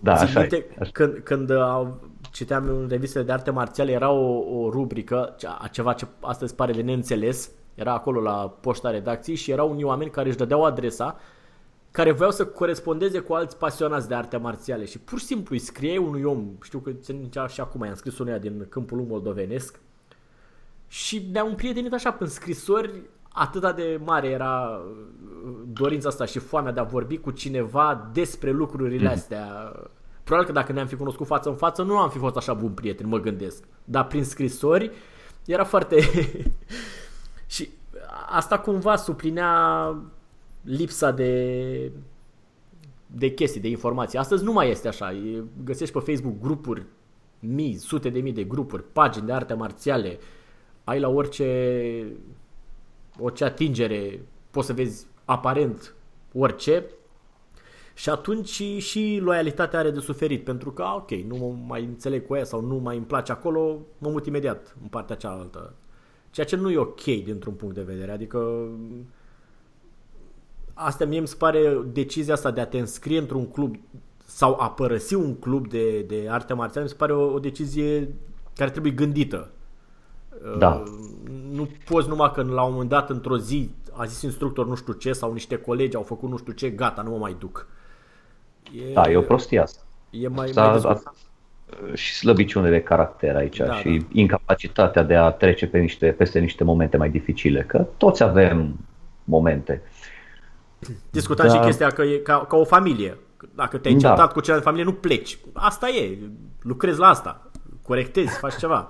[0.00, 0.90] Da, Țin așa, minte, e, așa.
[0.92, 5.92] Când, când au, citeam în revistele de arte marțiale, era o, o rubrică, a ceva
[5.92, 10.28] ce astăzi pare de neînțeles, era acolo la poșta redacției și erau unii oameni care
[10.28, 11.16] își dădeau adresa
[11.92, 15.60] care voiau să corespondeze cu alți pasionați de arte marțiale și pur și simplu îi
[15.60, 16.90] scrie unui om, știu că
[17.48, 19.80] și acum i-am scris unuia din câmpul moldovenesc
[20.88, 22.90] și ne-am împrietenit așa prin scrisori
[23.32, 28.50] atât de mare era uh, dorința asta și foamea de a vorbi cu cineva despre
[28.50, 29.12] lucrurile mm-hmm.
[29.12, 29.72] astea.
[30.24, 32.70] Probabil că dacă ne-am fi cunoscut față în față, nu am fi fost așa bun
[32.70, 33.64] prieten, mă gândesc.
[33.84, 34.90] Dar prin scrisori
[35.44, 35.96] era foarte...
[37.46, 37.68] și
[38.28, 39.94] asta cumva suplinea
[40.62, 41.92] lipsa de
[43.14, 44.18] de chestii, de informații.
[44.18, 45.14] Astăzi nu mai este așa.
[45.64, 46.86] Găsești pe Facebook grupuri,
[47.40, 50.18] mii, sute de mii de grupuri, pagini de arte marțiale.
[50.84, 52.06] Ai la orice
[53.18, 55.94] orice atingere, poți să vezi aparent
[56.34, 56.84] orice
[57.94, 62.26] și atunci și, și loialitatea are de suferit, pentru că, ok, nu mă mai înțeleg
[62.26, 65.74] cu ea sau nu mai îmi place acolo, mă mut imediat în partea cealaltă.
[66.30, 68.68] Ceea ce nu e ok dintr-un punct de vedere, adică
[70.84, 73.76] asta mie îmi se pare decizia asta de a te înscrie într-un club
[74.24, 78.14] sau a părăsi un club de, de arte marțială, mi se pare o, o decizie
[78.56, 79.50] care trebuie gândită.
[80.58, 80.68] Da.
[80.68, 84.74] Uh, nu poți numai că la un moment dat într-o zi a zis instructor nu
[84.74, 87.66] știu ce sau niște colegi au făcut nu știu ce, gata, nu mă mai duc.
[88.88, 89.82] E, da, e o prostie asta.
[90.10, 91.12] E mai, asta, mai asta,
[91.94, 94.06] și slăbiciune de caracter aici da, și da.
[94.12, 98.76] incapacitatea de a trece pe niște, peste niște momente mai dificile, că toți avem
[99.24, 99.82] momente.
[101.10, 101.52] Discutam da.
[101.52, 103.18] și chestia că e ca, ca o familie.
[103.54, 104.08] Dacă te-ai da.
[104.08, 105.38] certat cu cea de familie, nu pleci.
[105.52, 106.18] Asta e,
[106.60, 107.40] lucrezi la asta,
[107.82, 108.88] corectezi, faci ceva.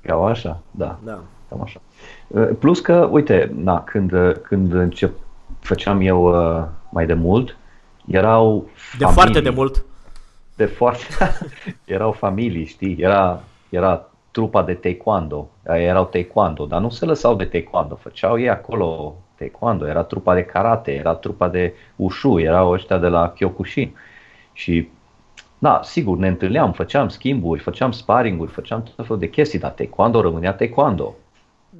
[0.00, 0.98] Cam așa, da.
[1.04, 1.20] da.
[1.48, 1.80] Cam așa.
[2.26, 4.12] Uh, plus că, uite, na, când,
[4.42, 5.12] când încep,
[5.60, 7.56] făceam eu uh, mai de mult,
[8.06, 9.84] erau De familii, foarte de mult.
[10.56, 11.04] De foarte,
[11.84, 17.44] erau familii, știi, era, era trupa de taekwondo, erau taekwondo, dar nu se lăsau de
[17.44, 22.98] taekwondo, făceau ei acolo taekwondo, era trupa de karate, era trupa de ushu, erau ăștia
[22.98, 23.96] de la Kyokushin.
[24.52, 24.88] Și
[25.58, 30.20] da, sigur, ne întâlneam, făceam schimburi, făceam sparinguri, făceam tot felul de chestii, dar taekwondo
[30.20, 31.14] rămânea taekwondo.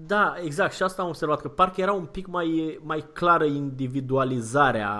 [0.06, 4.90] Da, exact, și asta am observat, că parcă era un pic mai, mai clară individualizarea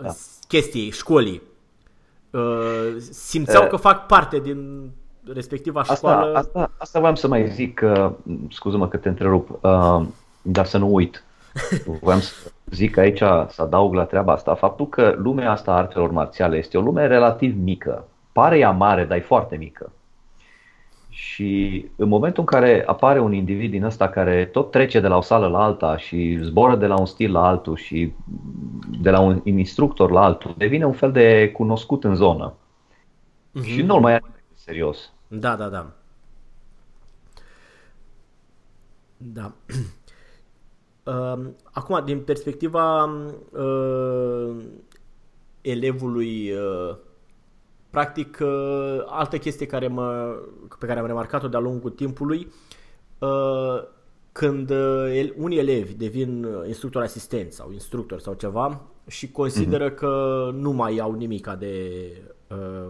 [0.00, 0.12] da.
[0.48, 1.42] chestiei, școlii.
[2.30, 4.90] Uh, simțeau uh, că fac parte din
[5.32, 6.36] respectiva școală.
[6.36, 8.10] Asta, asta, asta vreau să mai zic, uh,
[8.50, 10.02] scuză-mă că te întrerup, uh,
[10.42, 11.24] dar să nu uit.
[12.00, 13.18] Vreau să zic aici,
[13.48, 17.06] să adaug la treaba asta, faptul că lumea asta a artelor marțiale este o lume
[17.06, 18.08] relativ mică.
[18.32, 19.92] Pare ea mare, dar e foarte mică.
[21.08, 25.16] Și în momentul în care apare un individ din ăsta care tot trece de la
[25.16, 28.12] o sală la alta și zboară de la un stil la altul și
[29.00, 32.54] de la un instructor la altul, devine un fel de cunoscut în zonă.
[32.54, 33.62] Mm-hmm.
[33.62, 34.20] Și nu-l mai ia
[34.54, 35.12] serios.
[35.28, 35.86] Da, da, da.
[39.16, 39.52] Da.
[41.72, 44.56] Acum, din perspectiva uh,
[45.60, 46.96] elevului, uh,
[47.90, 50.38] practic, uh, altă chestie care mă,
[50.78, 52.52] pe care am remarcat-o de-a lungul timpului,
[53.18, 53.82] uh,
[54.32, 59.96] când uh, unii elevi devin instructor asistent sau instructor sau ceva și consideră uh-huh.
[59.96, 62.02] că nu mai au nimica de,
[62.48, 62.88] uh,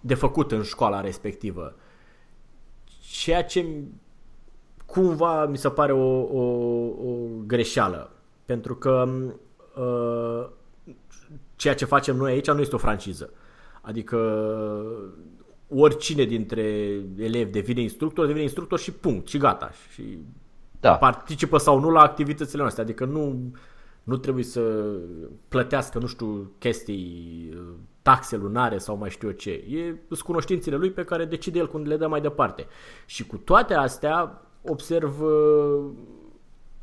[0.00, 1.74] de făcut în școala respectivă.
[3.00, 3.66] Ceea ce
[4.90, 6.42] cumva mi se pare o, o,
[7.10, 8.10] o greșeală.
[8.44, 9.08] Pentru că
[9.76, 10.48] uh,
[11.56, 13.30] ceea ce facem noi aici nu este o franciză.
[13.80, 14.18] Adică
[15.68, 16.62] oricine dintre
[17.16, 19.70] elevi devine instructor, devine instructor și punct, și gata.
[19.92, 20.18] Și
[20.80, 20.96] da.
[20.96, 22.82] participă sau nu la activitățile noastre.
[22.82, 23.52] Adică nu,
[24.02, 24.60] nu trebuie să
[25.48, 27.48] plătească, nu știu, chestii,
[28.02, 29.50] taxe lunare sau mai știu eu ce.
[29.50, 32.66] E sunt cunoștințele lui pe care decide el cum le dă mai departe.
[33.06, 35.90] Și cu toate astea, observ uh,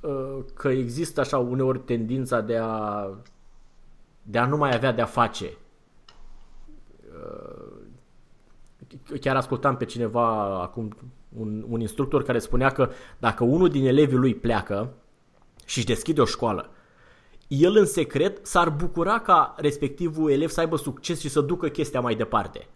[0.01, 3.09] uh, că există așa uneori tendința de a,
[4.21, 5.57] de a nu mai avea de-a face.
[7.13, 7.75] Uh,
[9.19, 10.97] chiar ascultam pe cineva acum,
[11.37, 14.93] un, un instructor care spunea că dacă unul din elevii lui pleacă
[15.65, 16.69] și își deschide o școală,
[17.47, 21.99] el în secret s-ar bucura ca respectivul elev să aibă succes și să ducă chestia
[21.99, 22.67] mai departe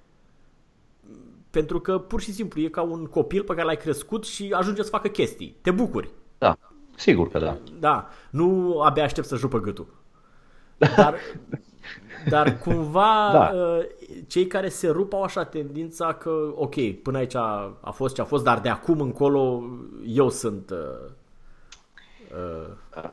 [1.52, 4.84] Pentru că pur și simplu e ca un copil pe care l-ai crescut și ajunge
[4.84, 5.56] să facă chestii.
[5.62, 6.10] Te bucuri.
[6.38, 6.58] Da,
[6.96, 7.58] sigur că da.
[7.80, 9.88] Da, nu abia aștept să jupă gâtul.
[10.78, 11.16] Dar,
[12.30, 13.52] dar cumva Da.
[13.54, 13.86] uh,
[14.28, 18.22] cei care se rup au așa tendința că, ok, până aici a, a fost ce
[18.22, 19.64] a fost, dar de acum încolo
[20.06, 20.70] eu sunt...
[20.72, 21.12] Uh,
[22.98, 23.10] uh,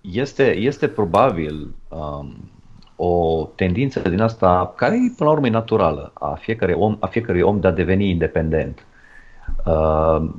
[0.00, 2.50] Este, este probabil um,
[3.00, 7.06] o tendință din asta care e până la urmă e naturală a fiecare om, a
[7.06, 8.86] fiecărui om de a deveni independent.
[9.66, 10.30] Uh,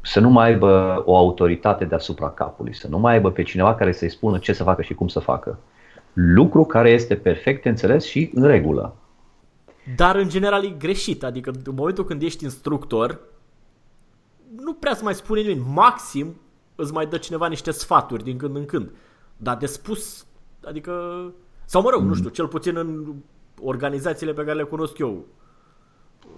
[0.00, 3.92] să nu mai aibă o autoritate deasupra capului, să nu mai aibă pe cineva care
[3.92, 5.58] să-i spună ce să facă și cum să facă.
[6.12, 8.96] Lucru care este perfect înțeles și în regulă.
[9.96, 13.20] Dar în general e greșit, adică în momentul când ești instructor,
[14.56, 15.66] nu prea să mai spune nimeni.
[15.74, 16.40] Maxim
[16.74, 18.90] îți mai dă cineva niște sfaturi din când în când.
[19.36, 20.26] Dar de spus,
[20.64, 21.24] adică,
[21.64, 23.14] sau mă rog, nu știu, cel puțin în
[23.62, 25.24] organizațiile pe care le cunosc eu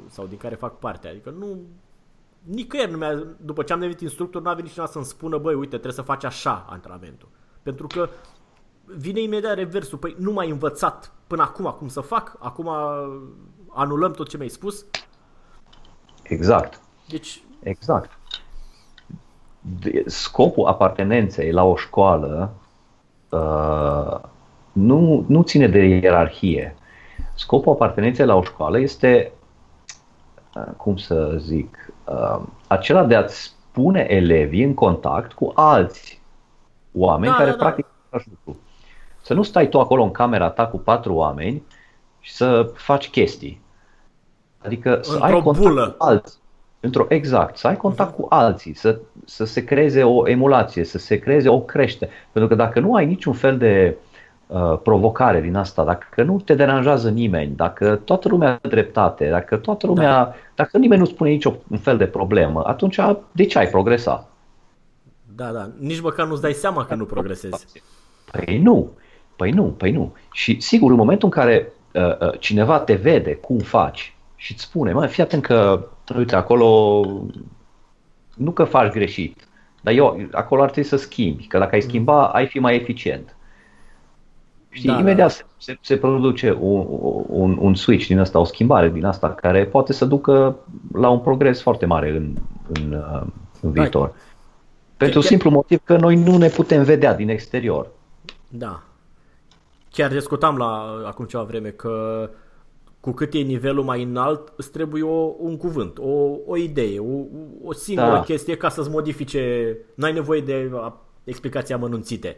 [0.09, 1.59] sau din care fac parte, adică nu,
[2.43, 5.55] nicăieri nu mi-a, după ce am devenit instructor, nu a venit cineva să-mi spună, băi,
[5.55, 7.29] uite, trebuie să faci așa antrenamentul.
[7.63, 8.09] Pentru că
[8.85, 12.71] vine imediat reversul, păi nu m-ai învățat până acum cum să fac, acum
[13.69, 14.85] anulăm tot ce mi-ai spus.
[16.23, 16.81] Exact.
[17.09, 18.19] Deci, Exact.
[19.81, 22.69] De- Scopul apartenenței la o școală uh,
[24.73, 26.75] nu, nu ține de ierarhie.
[27.35, 29.33] Scopul apartenenței la o școală este,
[30.55, 36.21] uh, cum să zic, uh, acela de a-ți pune elevii în contact cu alți
[36.93, 37.63] oameni Da, care da, da.
[37.63, 38.61] practică același lucru.
[39.23, 41.63] Să nu stai tu acolo în camera ta cu patru oameni
[42.21, 43.61] și să faci chestii.
[44.65, 45.91] Adică să Într-o ai contact bulă.
[45.91, 46.39] cu alții.
[46.81, 51.19] Într-o, exact, să ai contact cu alții, să, să se creeze o emulație, să se
[51.19, 52.11] creeze o creștere.
[52.33, 53.97] Pentru că dacă nu ai niciun fel de
[54.47, 59.57] uh, provocare din asta, dacă nu te deranjează nimeni, dacă toată lumea are dreptate, dacă
[59.57, 63.01] toată lumea, dacă nimeni nu spune niciun fel de problemă, atunci
[63.33, 64.31] de ce ai progresa?
[65.41, 67.67] da, da, nici măcar nu-ți dai seama că nu progresezi.
[68.31, 68.91] Păi nu,
[69.37, 70.15] păi nu, păi nu.
[70.33, 74.63] Și sigur, în momentul în care uh, uh, cineva te vede cum faci și îți
[74.63, 75.87] spune, mă, fii atent că,
[76.19, 77.03] uite, acolo,
[78.37, 79.49] nu că faci greșit,
[79.81, 83.35] dar eu, acolo ar trebui să schimbi, că dacă ai schimba, ai fi mai eficient.
[84.73, 85.01] Știi, Da, da.
[85.01, 86.87] imediat se, se, se produce un,
[87.27, 90.57] un, un switch din asta, o schimbare din asta, care poate să ducă
[90.93, 92.35] la un progres foarte mare în,
[92.73, 93.23] în, uh,
[93.61, 94.13] în viitor.
[94.97, 97.89] Pentru chiar- simplu motiv că noi nu ne putem vedea din exterior.
[98.49, 98.83] Da.
[99.91, 102.31] Chiar discutam la acum ceva vreme că
[103.01, 107.25] cu cât e nivelul mai înalt, îți trebuie o, un cuvânt, o, o idee, o,
[107.63, 108.23] o singură Da.
[108.23, 112.37] chestie ca să-ți modifice, n-ai nevoie de a, explicații amănunțite.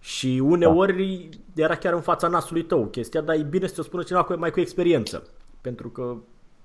[0.00, 4.02] Și uneori era chiar în fața nasului tău chestia, dar e bine să ți-o spună
[4.02, 5.22] cineva cu, mai cu experiență.
[5.60, 6.16] Pentru că,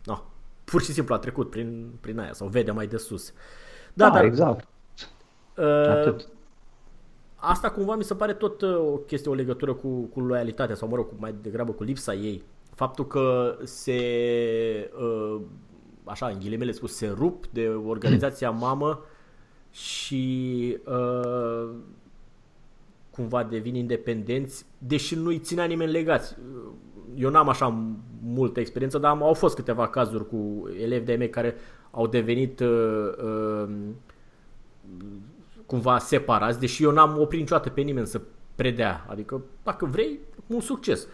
[0.06, 0.24] no,
[0.64, 3.34] pur și simplu a trecut prin, prin aia sau vede mai de sus.
[3.94, 4.68] Da, Da, dar exact.
[5.58, 6.28] uh, Atât.
[7.36, 10.88] Asta cumva mi se pare tot uh, o chestie, o legătură cu, cu loialitatea sau
[10.88, 12.44] mă rog, cu, mai degrabă cu lipsa ei.
[12.78, 14.02] Faptul că se,
[15.00, 15.42] uh,
[16.04, 19.06] așa, în ghilimele spus, se rup de organizația mamă
[19.72, 21.70] și uh,
[23.10, 26.36] cumva devin independenți, deși nu-i ținea nimeni legați.
[27.16, 27.84] Eu n-am așa
[28.24, 31.56] multă experiență, dar am, au fost câteva cazuri cu elevi de-ai mei care
[31.92, 33.70] au devenit uh, uh,
[35.66, 38.22] cumva separați, deși eu n-am oprit niciodată pe nimeni să
[38.56, 39.06] predea.
[39.10, 41.08] Adică, dacă vrei, un succes.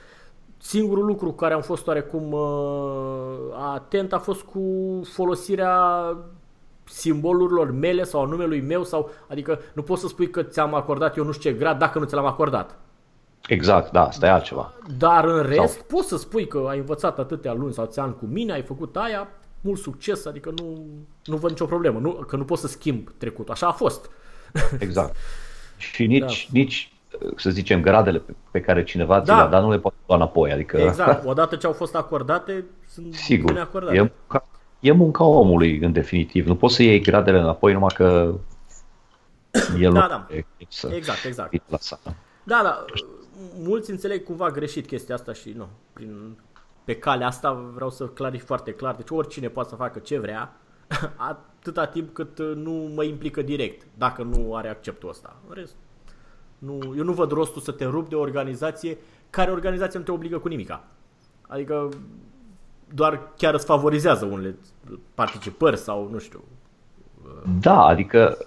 [0.66, 4.62] Singurul lucru cu care am fost oarecum uh, atent a fost cu
[5.04, 5.78] folosirea
[6.84, 11.18] simbolurilor mele sau a numelui meu sau adică nu poți să spui că ți-am acordat
[11.18, 12.80] eu nu știu ce grad dacă nu ți l-am acordat.
[13.48, 14.74] Exact, da, asta e altceva.
[14.98, 18.26] Dar în rest poți să spui că ai învățat atâtea luni sau ți ani cu
[18.26, 19.28] mine, ai făcut aia,
[19.62, 20.86] mult succes, adică nu,
[21.26, 23.54] nu văd nicio problemă, nu, că nu poți să schimb trecutul.
[23.54, 24.10] Așa a fost.
[24.80, 25.16] Exact.
[25.78, 26.60] Și nici, da.
[26.60, 26.93] nici
[27.36, 29.36] să zicem, gradele pe, pe care cineva ți Da.
[29.36, 30.52] le-a dat nu le poate lua înapoi.
[30.52, 31.26] Adică, Exact.
[31.30, 33.96] Odată ce au fost acordate, sunt bine sigur, acordate.
[33.96, 34.48] e munca,
[34.80, 36.48] e munca omului, în definitiv.
[36.48, 38.34] Nu poți să iei gradele înapoi numai că
[39.80, 40.28] el Da, nu da.
[40.32, 41.50] e să Exact, exact.
[41.50, 42.00] fie lăsat.
[42.44, 42.86] Da, da,
[43.64, 46.38] mulți înțeleg cumva greșit chestia asta și nu, prin,
[46.84, 48.96] pe calea asta vreau să clarific foarte clar.
[48.96, 50.54] Deci oricine poate să facă ce vrea,
[51.16, 55.36] atâta timp cât uh, nu mă implică direct, dacă nu are acceptul ăsta.
[55.48, 55.76] În rest,
[56.66, 58.98] nu, eu nu văd rostul să te rupi de o organizație
[59.30, 60.84] care organizația nu te obligă cu nimica.
[61.42, 61.90] Adică
[62.94, 64.56] doar chiar îți favorizează unele
[65.14, 66.44] participări sau nu știu.
[67.60, 68.38] Da, adică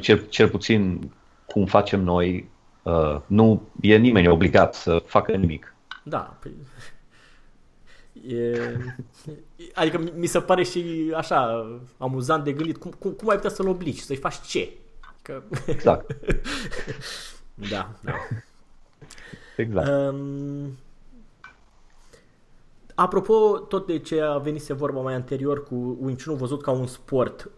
[0.00, 1.10] cel, cel puțin
[1.46, 2.50] cum facem noi,
[2.82, 5.74] uh, nu e nimeni obligat să facă nimic.
[6.02, 6.52] Da, păi,
[8.28, 8.76] E,
[9.74, 11.66] adică mi se pare și așa
[11.98, 14.70] amuzant de gândit cum, cum, cum ai putea să-l obligi, să-i faci ce?
[15.22, 15.42] Că...
[15.66, 16.16] Exact.
[17.54, 18.14] da, da.
[19.56, 19.88] Exact.
[19.88, 20.76] Um,
[22.94, 26.70] apropo, tot de ce a venit se vorba mai anterior cu Wing Chun văzut ca
[26.70, 27.50] un sport,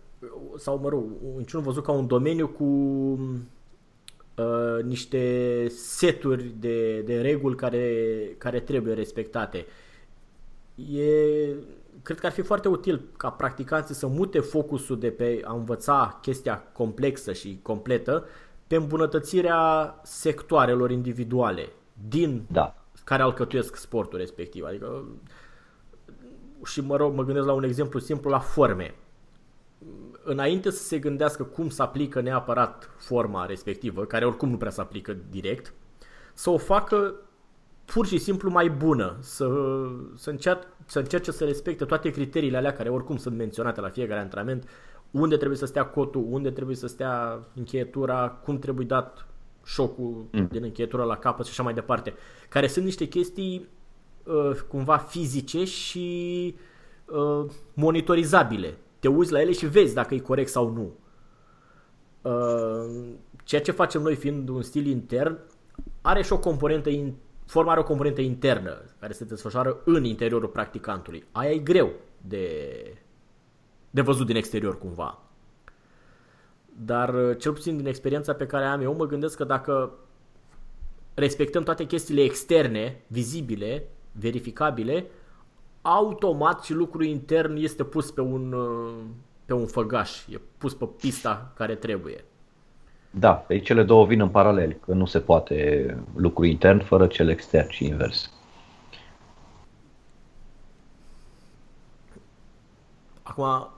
[0.57, 7.21] sau mă rog, Wing Chun văzut ca un domeniu cu uh, niște seturi de, de
[7.21, 9.67] reguli care, care trebuie respectate.
[10.95, 11.05] E,
[12.03, 16.19] cred că ar fi foarte util ca practicanții să mute focusul de pe a învăța
[16.23, 18.25] chestia complexă și completă
[18.67, 21.69] pe îmbunătățirea sectoarelor individuale
[22.09, 22.75] din da.
[23.05, 24.65] care alcătuiesc sportul respectiv.
[24.65, 25.05] Adică
[26.65, 28.95] și mă rog, mă gândesc la un exemplu simplu, la forme.
[30.23, 34.81] Înainte să se gândească cum să aplică neapărat forma respectivă, care oricum nu prea se
[34.81, 35.75] aplică direct,
[36.35, 37.15] să o facă
[37.85, 39.49] pur și simplu mai bună, să,
[40.15, 44.21] să, încerce, să încerce să respecte toate criteriile alea care oricum sunt menționate la fiecare
[44.21, 44.69] antrenament,
[45.21, 49.27] unde trebuie să stea cotul, unde trebuie să stea încheietura, cum trebuie dat
[49.65, 50.47] șocul mm.
[50.51, 52.15] din încheietură la capăt și așa mai departe,
[52.49, 53.69] care sunt niște chestii
[54.25, 56.55] uh, cumva fizice și
[57.05, 58.79] uh, monitorizabile.
[58.99, 60.93] Te uiți la ele și vezi dacă e corect sau nu.
[62.23, 63.15] Uh,
[63.45, 65.39] ceea ce facem noi fiind un stil intern
[66.01, 67.15] are și o componentă in,
[67.47, 71.25] forma are o componentă internă care se desfășoară în interiorul practicantului.
[71.33, 71.91] Aia e greu
[72.21, 72.59] de,
[73.97, 75.19] de văzut din exterior cumva.
[76.85, 79.93] Dar uh, cel puțin din experiența pe care am eu, mă gândesc că dacă
[81.15, 85.07] respectăm toate chestiile externe, vizibile, verificabile,
[85.83, 88.95] automat și lucrul intern este pus pe un, uh,
[89.45, 92.25] pe un făgaș, e pus pe pista care trebuie.
[93.11, 97.07] Da, pe deci cele două vin în paralel, că nu se poate lucru intern fără
[97.07, 98.31] cel extern și invers.
[103.23, 103.76] Acum, uh,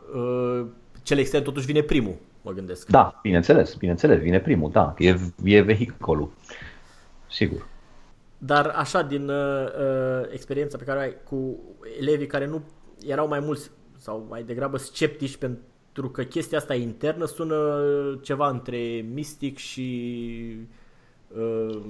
[1.02, 2.16] cel extern totuși vine primul
[2.48, 2.88] mă gândesc.
[2.88, 6.30] Da, bineînțeles, bineînțeles, vine primul, da, e, e vehiculul,
[7.30, 7.66] sigur.
[8.38, 11.58] Dar așa, din uh, uh, experiența pe care o ai cu
[12.00, 12.62] elevii care nu
[13.06, 17.80] erau mai mulți sau mai degrabă sceptici pentru că chestia asta internă sună
[18.22, 20.56] ceva între mistic și
[21.36, 21.80] uh,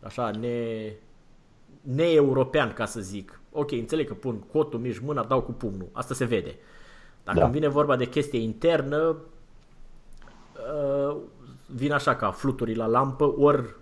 [0.00, 0.92] așa, ne,
[1.80, 3.40] ne-european, ca să zic.
[3.52, 5.88] Ok, înțeleg că pun cotul, mișc mâna, dau cu pumnul.
[5.92, 6.54] Asta se vede.
[7.34, 7.46] Dacă da.
[7.46, 9.16] vine vorba de chestie internă,
[10.72, 11.16] uh,
[11.66, 13.74] vin așa ca fluturi la lampă, ori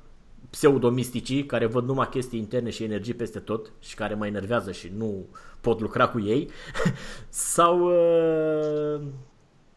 [0.51, 4.93] pseudomisticii care văd numai chestii interne și energii peste tot și care mă enervează și
[4.97, 5.27] nu
[5.61, 6.51] pot lucra cu ei,
[7.29, 9.01] sau uh,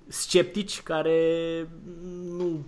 [0.07, 1.19] sceptici care
[2.37, 2.65] nu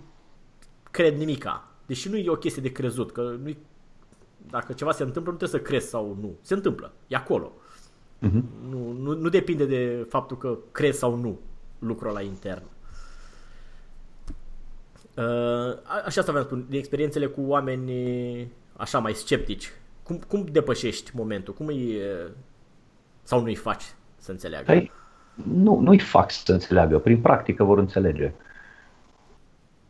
[0.90, 1.68] cred nimica.
[1.86, 3.54] Deși nu e o chestie de crezut, că nu
[4.50, 6.36] dacă ceva se întâmplă, nu trebuie să crezi sau nu.
[6.40, 7.52] Se întâmplă, e acolo.
[8.22, 8.42] Uh-huh.
[8.70, 11.38] Nu, nu, nu depinde de faptul că crezi sau nu
[11.78, 12.62] lucrul la intern.
[15.16, 19.72] Uh, așa asta vreau spun, din experiențele cu oameni așa mai sceptici.
[20.02, 21.54] Cum, cum depășești momentul?
[21.54, 21.96] Cum îi,
[23.22, 23.84] sau nu îi faci
[24.16, 24.64] să înțeleagă?
[24.64, 24.90] Păi,
[25.34, 28.32] nu, nu îi fac să înțeleagă, prin practică vor înțelege.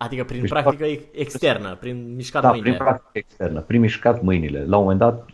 [0.05, 2.70] Adică prin deci, practică externă, prin mișcat da, mâinile.
[2.70, 4.64] prin practică externă, prin mișcat mâinile.
[4.68, 5.26] La un moment dat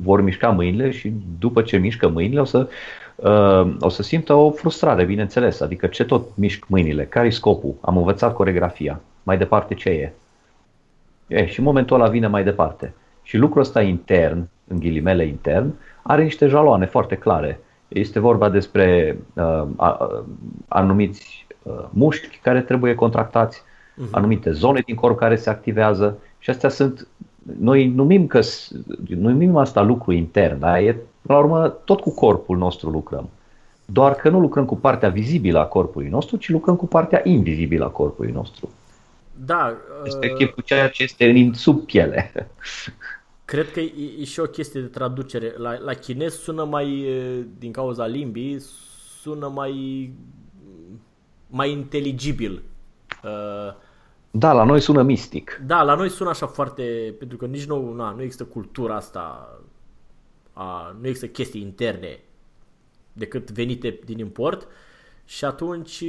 [0.00, 2.68] vor mișca mâinile și după ce mișcă mâinile o să,
[3.14, 5.60] uh, o să simtă o frustrare, bineînțeles.
[5.60, 7.04] Adică ce tot mișc mâinile?
[7.04, 7.74] Care-i scopul?
[7.80, 10.12] Am învățat coregrafia mai departe ce e.
[11.26, 12.94] e și în momentul ăla vine mai departe.
[13.22, 17.60] Și lucrul ăsta intern, în ghilimele intern, are niște jaloane foarte clare.
[17.88, 20.22] Este vorba despre uh, uh,
[20.68, 23.62] anumiți uh, mușchi care trebuie contractați,
[23.98, 24.10] uh-huh.
[24.10, 27.06] anumite zone din corp care se activează și astea sunt,
[27.58, 28.40] noi numim, că,
[29.08, 30.80] numim asta lucru intern, da?
[30.80, 33.28] e, la urmă tot cu corpul nostru lucrăm.
[33.84, 37.84] Doar că nu lucrăm cu partea vizibilă a corpului nostru, ci lucrăm cu partea invizibilă
[37.84, 38.70] a corpului nostru.
[39.46, 39.76] Da.
[40.02, 42.30] Respectiv cu ceea ce este în sub piele.
[43.44, 45.54] Cred că e, e și o chestie de traducere.
[45.56, 47.04] La, la chinez sună mai,
[47.58, 48.60] din cauza limbii,
[49.20, 50.10] sună mai,
[51.46, 52.62] mai inteligibil.
[54.30, 55.60] Da, la noi sună mistic.
[55.66, 59.58] Da, la noi sună așa foarte, pentru că nici nu, na, nu există cultura asta,
[60.52, 62.20] a, nu există chestii interne
[63.12, 64.66] decât venite din import
[65.24, 66.04] și atunci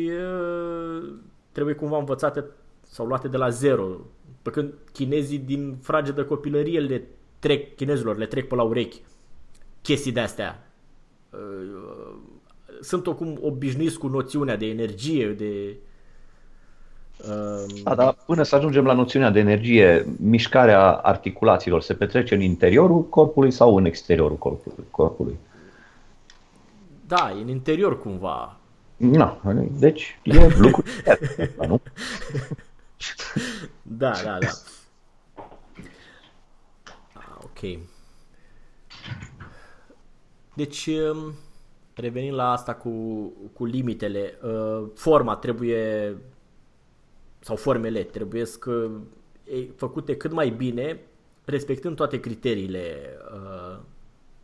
[1.52, 2.46] trebuie cumva învățate
[2.82, 3.98] sau luate de la zero.
[4.42, 7.08] Pe când chinezii din frage de copilărie le
[7.40, 9.02] trec, chinezilor le trec pe la urechi
[9.82, 10.72] chestii de astea.
[11.30, 12.16] Uh,
[12.82, 15.78] sunt oricum obișnuiți cu noțiunea de energie, de...
[17.28, 22.42] Uh, da, dar până să ajungem la noțiunea de energie, mișcarea articulațiilor se petrece în
[22.42, 24.86] interiorul corpului sau în exteriorul corpului?
[24.92, 25.38] corpului?
[27.08, 28.58] Da, e în interior cumva.
[28.98, 29.38] No,
[29.72, 30.84] deci e lucru
[31.68, 31.82] nu?
[33.82, 34.50] Da, da, da.
[37.14, 37.80] Ah, ok.
[40.54, 41.34] Deci, um,
[41.96, 42.90] revenind la asta cu,
[43.54, 46.16] cu limitele, uh, forma trebuie,
[47.40, 48.90] sau formele trebuie să
[49.76, 51.00] făcute cât mai bine,
[51.46, 53.80] respectând toate criteriile uh,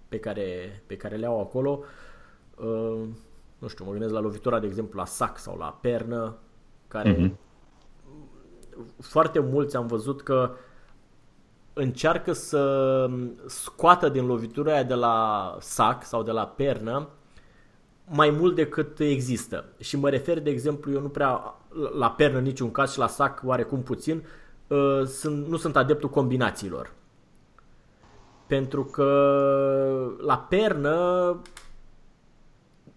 [0.08, 1.84] pe care, pe care le au acolo.
[2.56, 3.08] Uh,
[3.58, 6.38] nu știu, mă gândesc la lovitura, de exemplu, la sac sau la pernă,
[6.88, 7.32] care uh-huh.
[9.00, 10.52] foarte mulți am văzut că
[11.74, 13.10] încearcă să
[13.46, 17.10] scoată din lovitura aia de la sac sau de la pernă
[18.08, 19.66] mai mult decât există.
[19.80, 21.56] Și mă refer, de exemplu, eu nu prea
[21.98, 24.24] la pernă niciun caz și la sac oarecum puțin,
[24.68, 26.94] uh, sunt, nu sunt adeptul combinațiilor.
[28.48, 29.08] Pentru că
[30.26, 31.38] la pernă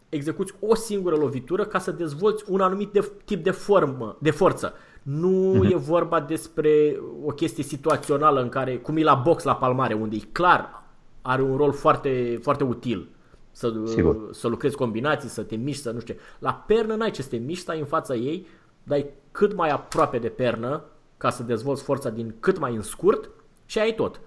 [0.09, 4.72] execuți o singură lovitură ca să dezvolți un anumit de, tip de formă, de forță.
[5.03, 5.72] Nu uh-huh.
[5.72, 10.16] e vorba despre o chestie situațională în care, cum e la box la palmare, unde
[10.16, 10.83] e clar
[11.22, 13.09] are un rol foarte, foarte util
[13.51, 14.29] să, Sigur.
[14.31, 17.37] să lucrezi combinații, să te miști, să nu știu La pernă n-ai ce să te
[17.37, 18.47] miști, stai în fața ei,
[18.89, 20.84] dai cât mai aproape de pernă
[21.16, 23.30] ca să dezvolți forța din cât mai în scurt
[23.66, 24.20] și ai tot.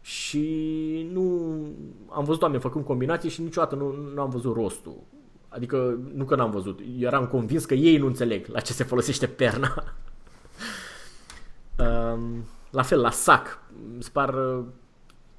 [0.00, 1.22] Și nu
[2.08, 4.96] am văzut oameni făcând combinații și niciodată nu, nu am văzut rostul.
[5.48, 9.26] Adică nu că n-am văzut, eram convins că ei nu înțeleg la ce se folosește
[9.26, 9.74] perna.
[11.78, 13.62] um, la fel, la sac.
[13.92, 14.34] Îmi spar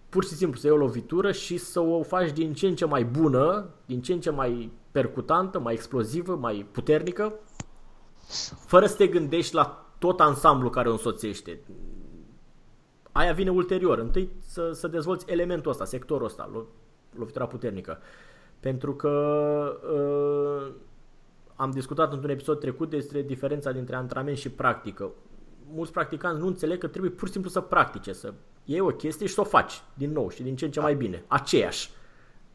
[0.09, 2.85] pur și simplu să iei o lovitură și să o faci din ce în ce
[2.85, 7.33] mai bună, din ce în ce mai percutantă, mai explozivă, mai puternică,
[8.65, 11.59] fără să te gândești la tot ansamblu care o însoțește.
[13.11, 13.97] Aia vine ulterior.
[13.97, 16.67] Întâi să, să dezvolți elementul ăsta, sectorul ăsta,
[17.17, 17.97] lovitura puternică.
[18.59, 19.09] Pentru că
[19.93, 20.73] uh,
[21.55, 25.11] am discutat într-un episod trecut despre diferența dintre antrenament și practică.
[25.73, 29.27] Mulți practicanți nu înțeleg că trebuie pur și simplu să practice, să iei o chestie
[29.27, 31.23] și să o faci din nou și din ce în ce mai bine.
[31.27, 31.89] Aceeași.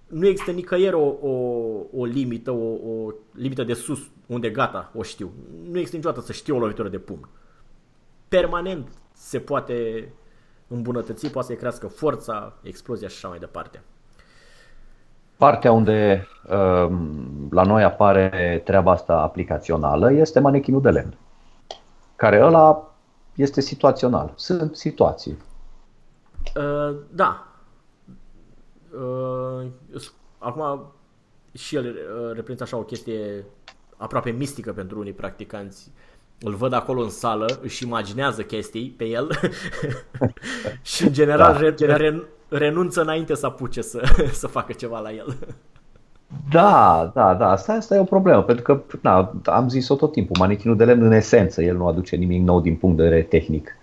[0.07, 1.31] Nu există nicăieri o, o,
[1.97, 5.33] o limită, o, o limită de sus, unde gata, o știu.
[5.71, 7.29] Nu există niciodată să știu o lovitură de pumn.
[8.29, 10.09] Permanent se poate
[10.69, 13.83] îmbunătăți, poate să crească forța, explozia și așa mai departe.
[15.37, 16.99] Partea unde uh,
[17.51, 21.17] la noi apare treaba asta aplicațională este manechinul de lemn,
[22.17, 22.95] care ăla
[23.35, 24.33] este situațional.
[24.37, 25.39] Sunt situații.
[26.57, 27.47] Uh, da.
[28.99, 30.01] Uh,
[30.39, 30.93] acum
[31.53, 33.45] și el uh, reprezintă așa o chestie
[33.97, 35.91] aproape mistică pentru unii practicanți.
[36.41, 39.29] Îl văd acolo în sală, își imaginează chestii pe el
[40.83, 41.59] și în general da.
[41.59, 45.37] re, re, renunță înainte să apuce să, să facă ceva la el.
[46.51, 50.37] Da, da, da, asta, asta e o problemă, pentru că na, am zis-o tot timpul,
[50.39, 53.77] manichinul de lemn în esență, el nu aduce nimic nou din punct de vedere tehnic.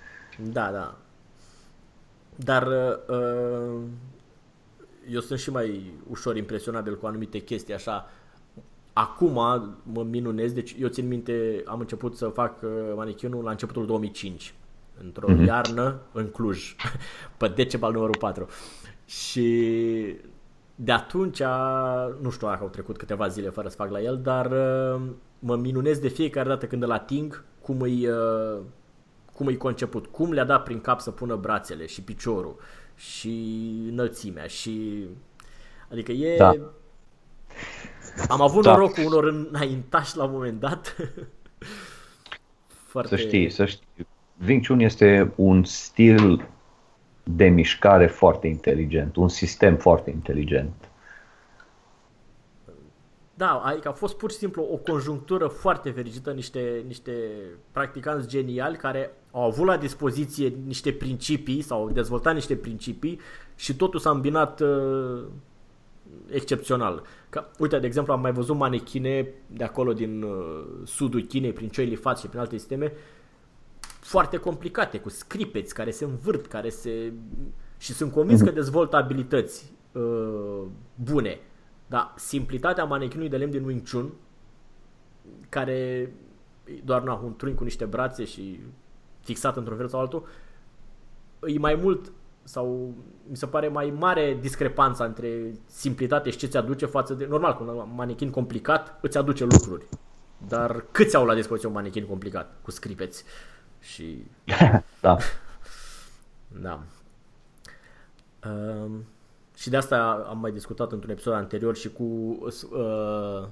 [0.51, 0.95] Da, da.
[2.35, 2.67] Dar
[3.07, 3.81] uh,
[5.09, 8.09] eu sunt și mai ușor impresionabil cu anumite chestii așa.
[8.93, 9.33] Acum
[9.83, 14.53] mă minunez, deci eu țin minte, am început să fac uh, manichinul la începutul 2005
[15.03, 15.45] într-o mm-hmm.
[15.45, 16.75] iarnă în Cluj,
[17.37, 18.47] pe Decebal numărul 4.
[19.05, 20.15] Și
[20.75, 21.41] de atunci,
[22.21, 25.01] nu știu dacă au trecut câteva zile fără să fac la el, dar uh,
[25.39, 28.59] mă minunez de fiecare dată când îl ating, cum îi, uh,
[29.33, 32.55] cum îi conceput, cum le-a dat prin cap să pună brațele și piciorul
[32.95, 35.05] și înălțimea și...
[35.91, 36.37] Adică e...
[36.37, 36.53] Da.
[38.27, 38.71] Am avut da.
[38.71, 40.95] noroc cu unor înaintași la un moment dat.
[42.67, 43.15] Foarte...
[43.15, 44.07] Să știi, să știi.
[44.47, 46.47] Wing Chun este un stil
[47.23, 50.89] de mișcare foarte inteligent, un sistem foarte inteligent.
[53.33, 57.11] Da, adică a fost pur și simplu o conjunctură foarte fericită, niște, niște
[57.71, 63.19] practicanți geniali care au avut la dispoziție niște principii sau au dezvoltat niște principii
[63.55, 65.23] și totul s-a îmbinat uh,
[66.29, 67.03] excepțional.
[67.29, 71.69] Ca, uite, de exemplu, am mai văzut manechine de acolo din uh, sudul Chinei, prin
[71.75, 72.93] Choi Li și prin alte sisteme,
[73.99, 77.13] foarte complicate, cu scripeți care se învârt, care se...
[77.77, 78.55] și sunt convins că mhm.
[78.55, 80.61] dezvoltă abilități uh,
[80.95, 81.39] bune.
[81.87, 84.11] Dar simplitatea manechinului de lemn din Wing Chun,
[85.49, 86.13] care
[86.83, 88.59] doar na, un trunchi cu niște brațe și
[89.21, 90.27] fixat într-un fel sau altul,
[91.47, 92.11] e mai mult
[92.43, 92.93] sau
[93.29, 97.25] mi se pare mai mare discrepanța între simplitate și ce ți aduce față de...
[97.25, 99.85] Normal, cu un manechin complicat îți aduce lucruri.
[100.47, 103.23] Dar câți au la dispoziție un manechin complicat cu scripeți?
[103.79, 104.25] Și...
[105.01, 105.17] da.
[106.47, 106.79] da.
[108.49, 109.05] Um,
[109.55, 113.47] și de asta am mai discutat într-un episod anterior și cu uh,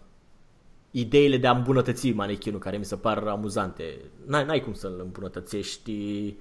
[0.92, 3.98] ideile de a îmbunătăți manechinul care mi se par amuzante.
[4.26, 6.34] N-ai, n-ai cum să-l îmbunătățești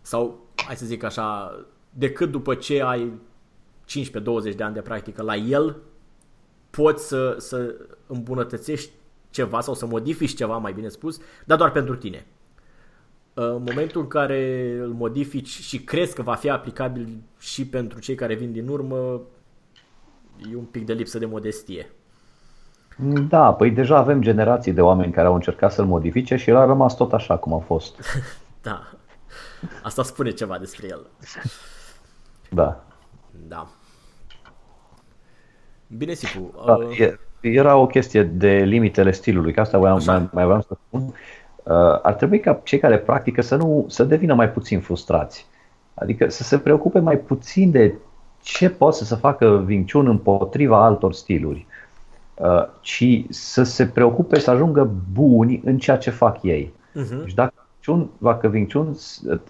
[0.00, 1.56] sau, hai să zic așa,
[1.90, 3.12] decât după ce ai
[4.52, 5.76] 15-20 de ani de practică la el,
[6.70, 7.74] poți să, să
[8.06, 8.90] îmbunătățești
[9.30, 12.26] ceva sau să modifici ceva, mai bine spus, dar doar pentru tine.
[13.34, 17.08] În momentul în care îl modifici și crezi că va fi aplicabil
[17.38, 19.20] și pentru cei care vin din urmă,
[20.50, 21.90] e un pic de lipsă de modestie.
[23.28, 26.64] Da, păi deja avem generații de oameni care au încercat să-l modifice și el a
[26.64, 28.00] rămas tot așa cum a fost.
[28.62, 28.82] da.
[29.82, 31.06] Asta spune ceva despre el.
[32.50, 32.84] Da.
[33.48, 33.66] Da.
[35.86, 36.62] Bine, Sipu.
[36.66, 37.12] Da, uh...
[37.40, 41.00] Era o chestie de limitele stilului, că asta voiam, mai, mai vreau să spun.
[41.02, 45.46] Uh, ar trebui ca cei care practică să nu să devină mai puțin frustrați.
[45.94, 47.94] Adică să se preocupe mai puțin de
[48.42, 51.71] ce poate să se facă Wing Chun împotriva altor stiluri, uh,
[52.80, 56.72] ci să se preocupe să ajungă buni în ceea ce fac ei.
[56.90, 57.26] Uh-huh.
[57.26, 57.52] Și dacă
[57.84, 58.96] Chun, dacă Wing Chun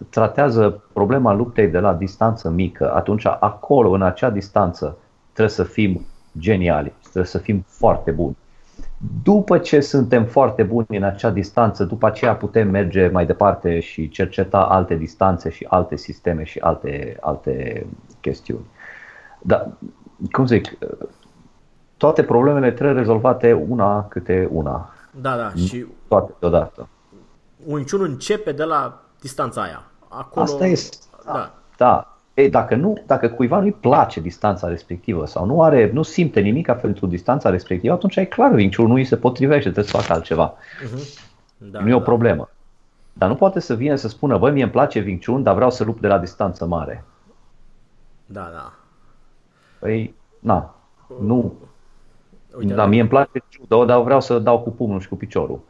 [0.09, 4.97] tratează problema luptei de la distanță mică, atunci acolo, în acea distanță,
[5.33, 6.07] trebuie să fim
[6.39, 8.37] geniali, trebuie să fim foarte buni.
[9.23, 14.09] După ce suntem foarte buni în acea distanță, după aceea putem merge mai departe și
[14.09, 17.87] cerceta alte distanțe și alte sisteme și alte, alte
[18.21, 18.65] chestiuni.
[19.41, 19.69] Dar,
[20.31, 20.79] cum zic,
[22.03, 24.91] toate problemele trebuie rezolvate una câte una.
[25.11, 26.89] Da, da, și toate deodată.
[27.67, 29.83] Unciunul începe de la distanța aia.
[30.09, 30.97] Acolo, Asta este.
[31.25, 31.55] Da.
[31.77, 32.17] da.
[32.35, 36.73] Ei, dacă, nu, dacă cuiva nu-i place distanța respectivă sau nu are, nu simte nimic
[36.73, 40.55] pentru distanța respectivă, atunci e clar, Wing nu îi se potrivește, trebuie să facă altceva.
[40.55, 41.31] Uh-huh.
[41.57, 42.05] Da, nu e o da.
[42.05, 42.51] problemă.
[43.13, 45.85] Dar nu poate să vină să spună, băi, mie îmi place Wing dar vreau să
[45.85, 47.05] lupt de la distanță mare.
[48.27, 48.73] Da, da.
[49.79, 50.75] Păi, na,
[51.21, 51.55] nu.
[52.57, 55.61] Uite, da, mie îmi place judo, dar vreau să dau cu pumnul și cu piciorul.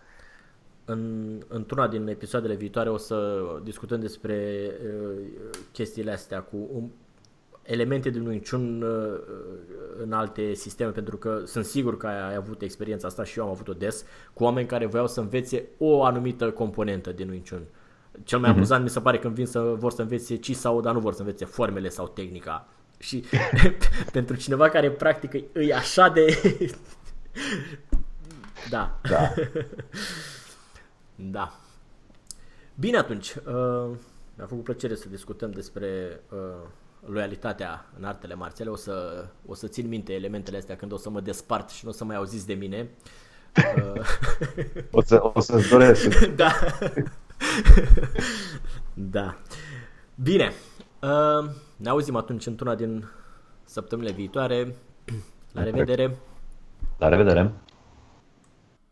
[0.84, 6.92] În, într-una din episoadele viitoare o să discutăm despre uh, chestiile astea cu um,
[7.62, 9.20] elemente din Wing Chun uh,
[10.02, 13.44] în alte sisteme, pentru că sunt sigur că ai, ai avut experiența asta și eu
[13.44, 17.62] am avut-o des, cu oameni care voiau să învețe o anumită componentă din Wing Chun.
[18.24, 18.54] Cel mai uh-huh.
[18.54, 21.12] amuzant mi se pare când vin să vor să învețe ci sau, dar nu vor
[21.12, 22.68] să învețe formele sau tehnica.
[23.02, 23.24] Și
[24.12, 26.40] pentru cineva care practică e așa de...
[28.70, 28.98] da.
[29.08, 29.34] da.
[31.30, 31.60] Da.
[32.74, 33.90] Bine atunci, uh,
[34.36, 36.38] mi-a făcut plăcere să discutăm despre uh,
[37.06, 38.70] loialitatea în artele marțiale.
[38.70, 41.90] O să, o să țin minte elementele astea când o să mă despart și nu
[41.90, 42.90] o să mai auziți de mine.
[43.76, 44.06] Uh,
[44.90, 46.26] o, să, o să-ți doresc.
[46.26, 46.52] da.
[48.94, 49.38] da.
[50.14, 50.52] Bine.
[51.00, 51.50] Uh,
[51.82, 53.04] ne auzim atunci într-una din
[53.64, 54.74] săptămânile viitoare.
[55.52, 56.16] La revedere!
[56.98, 57.52] La revedere!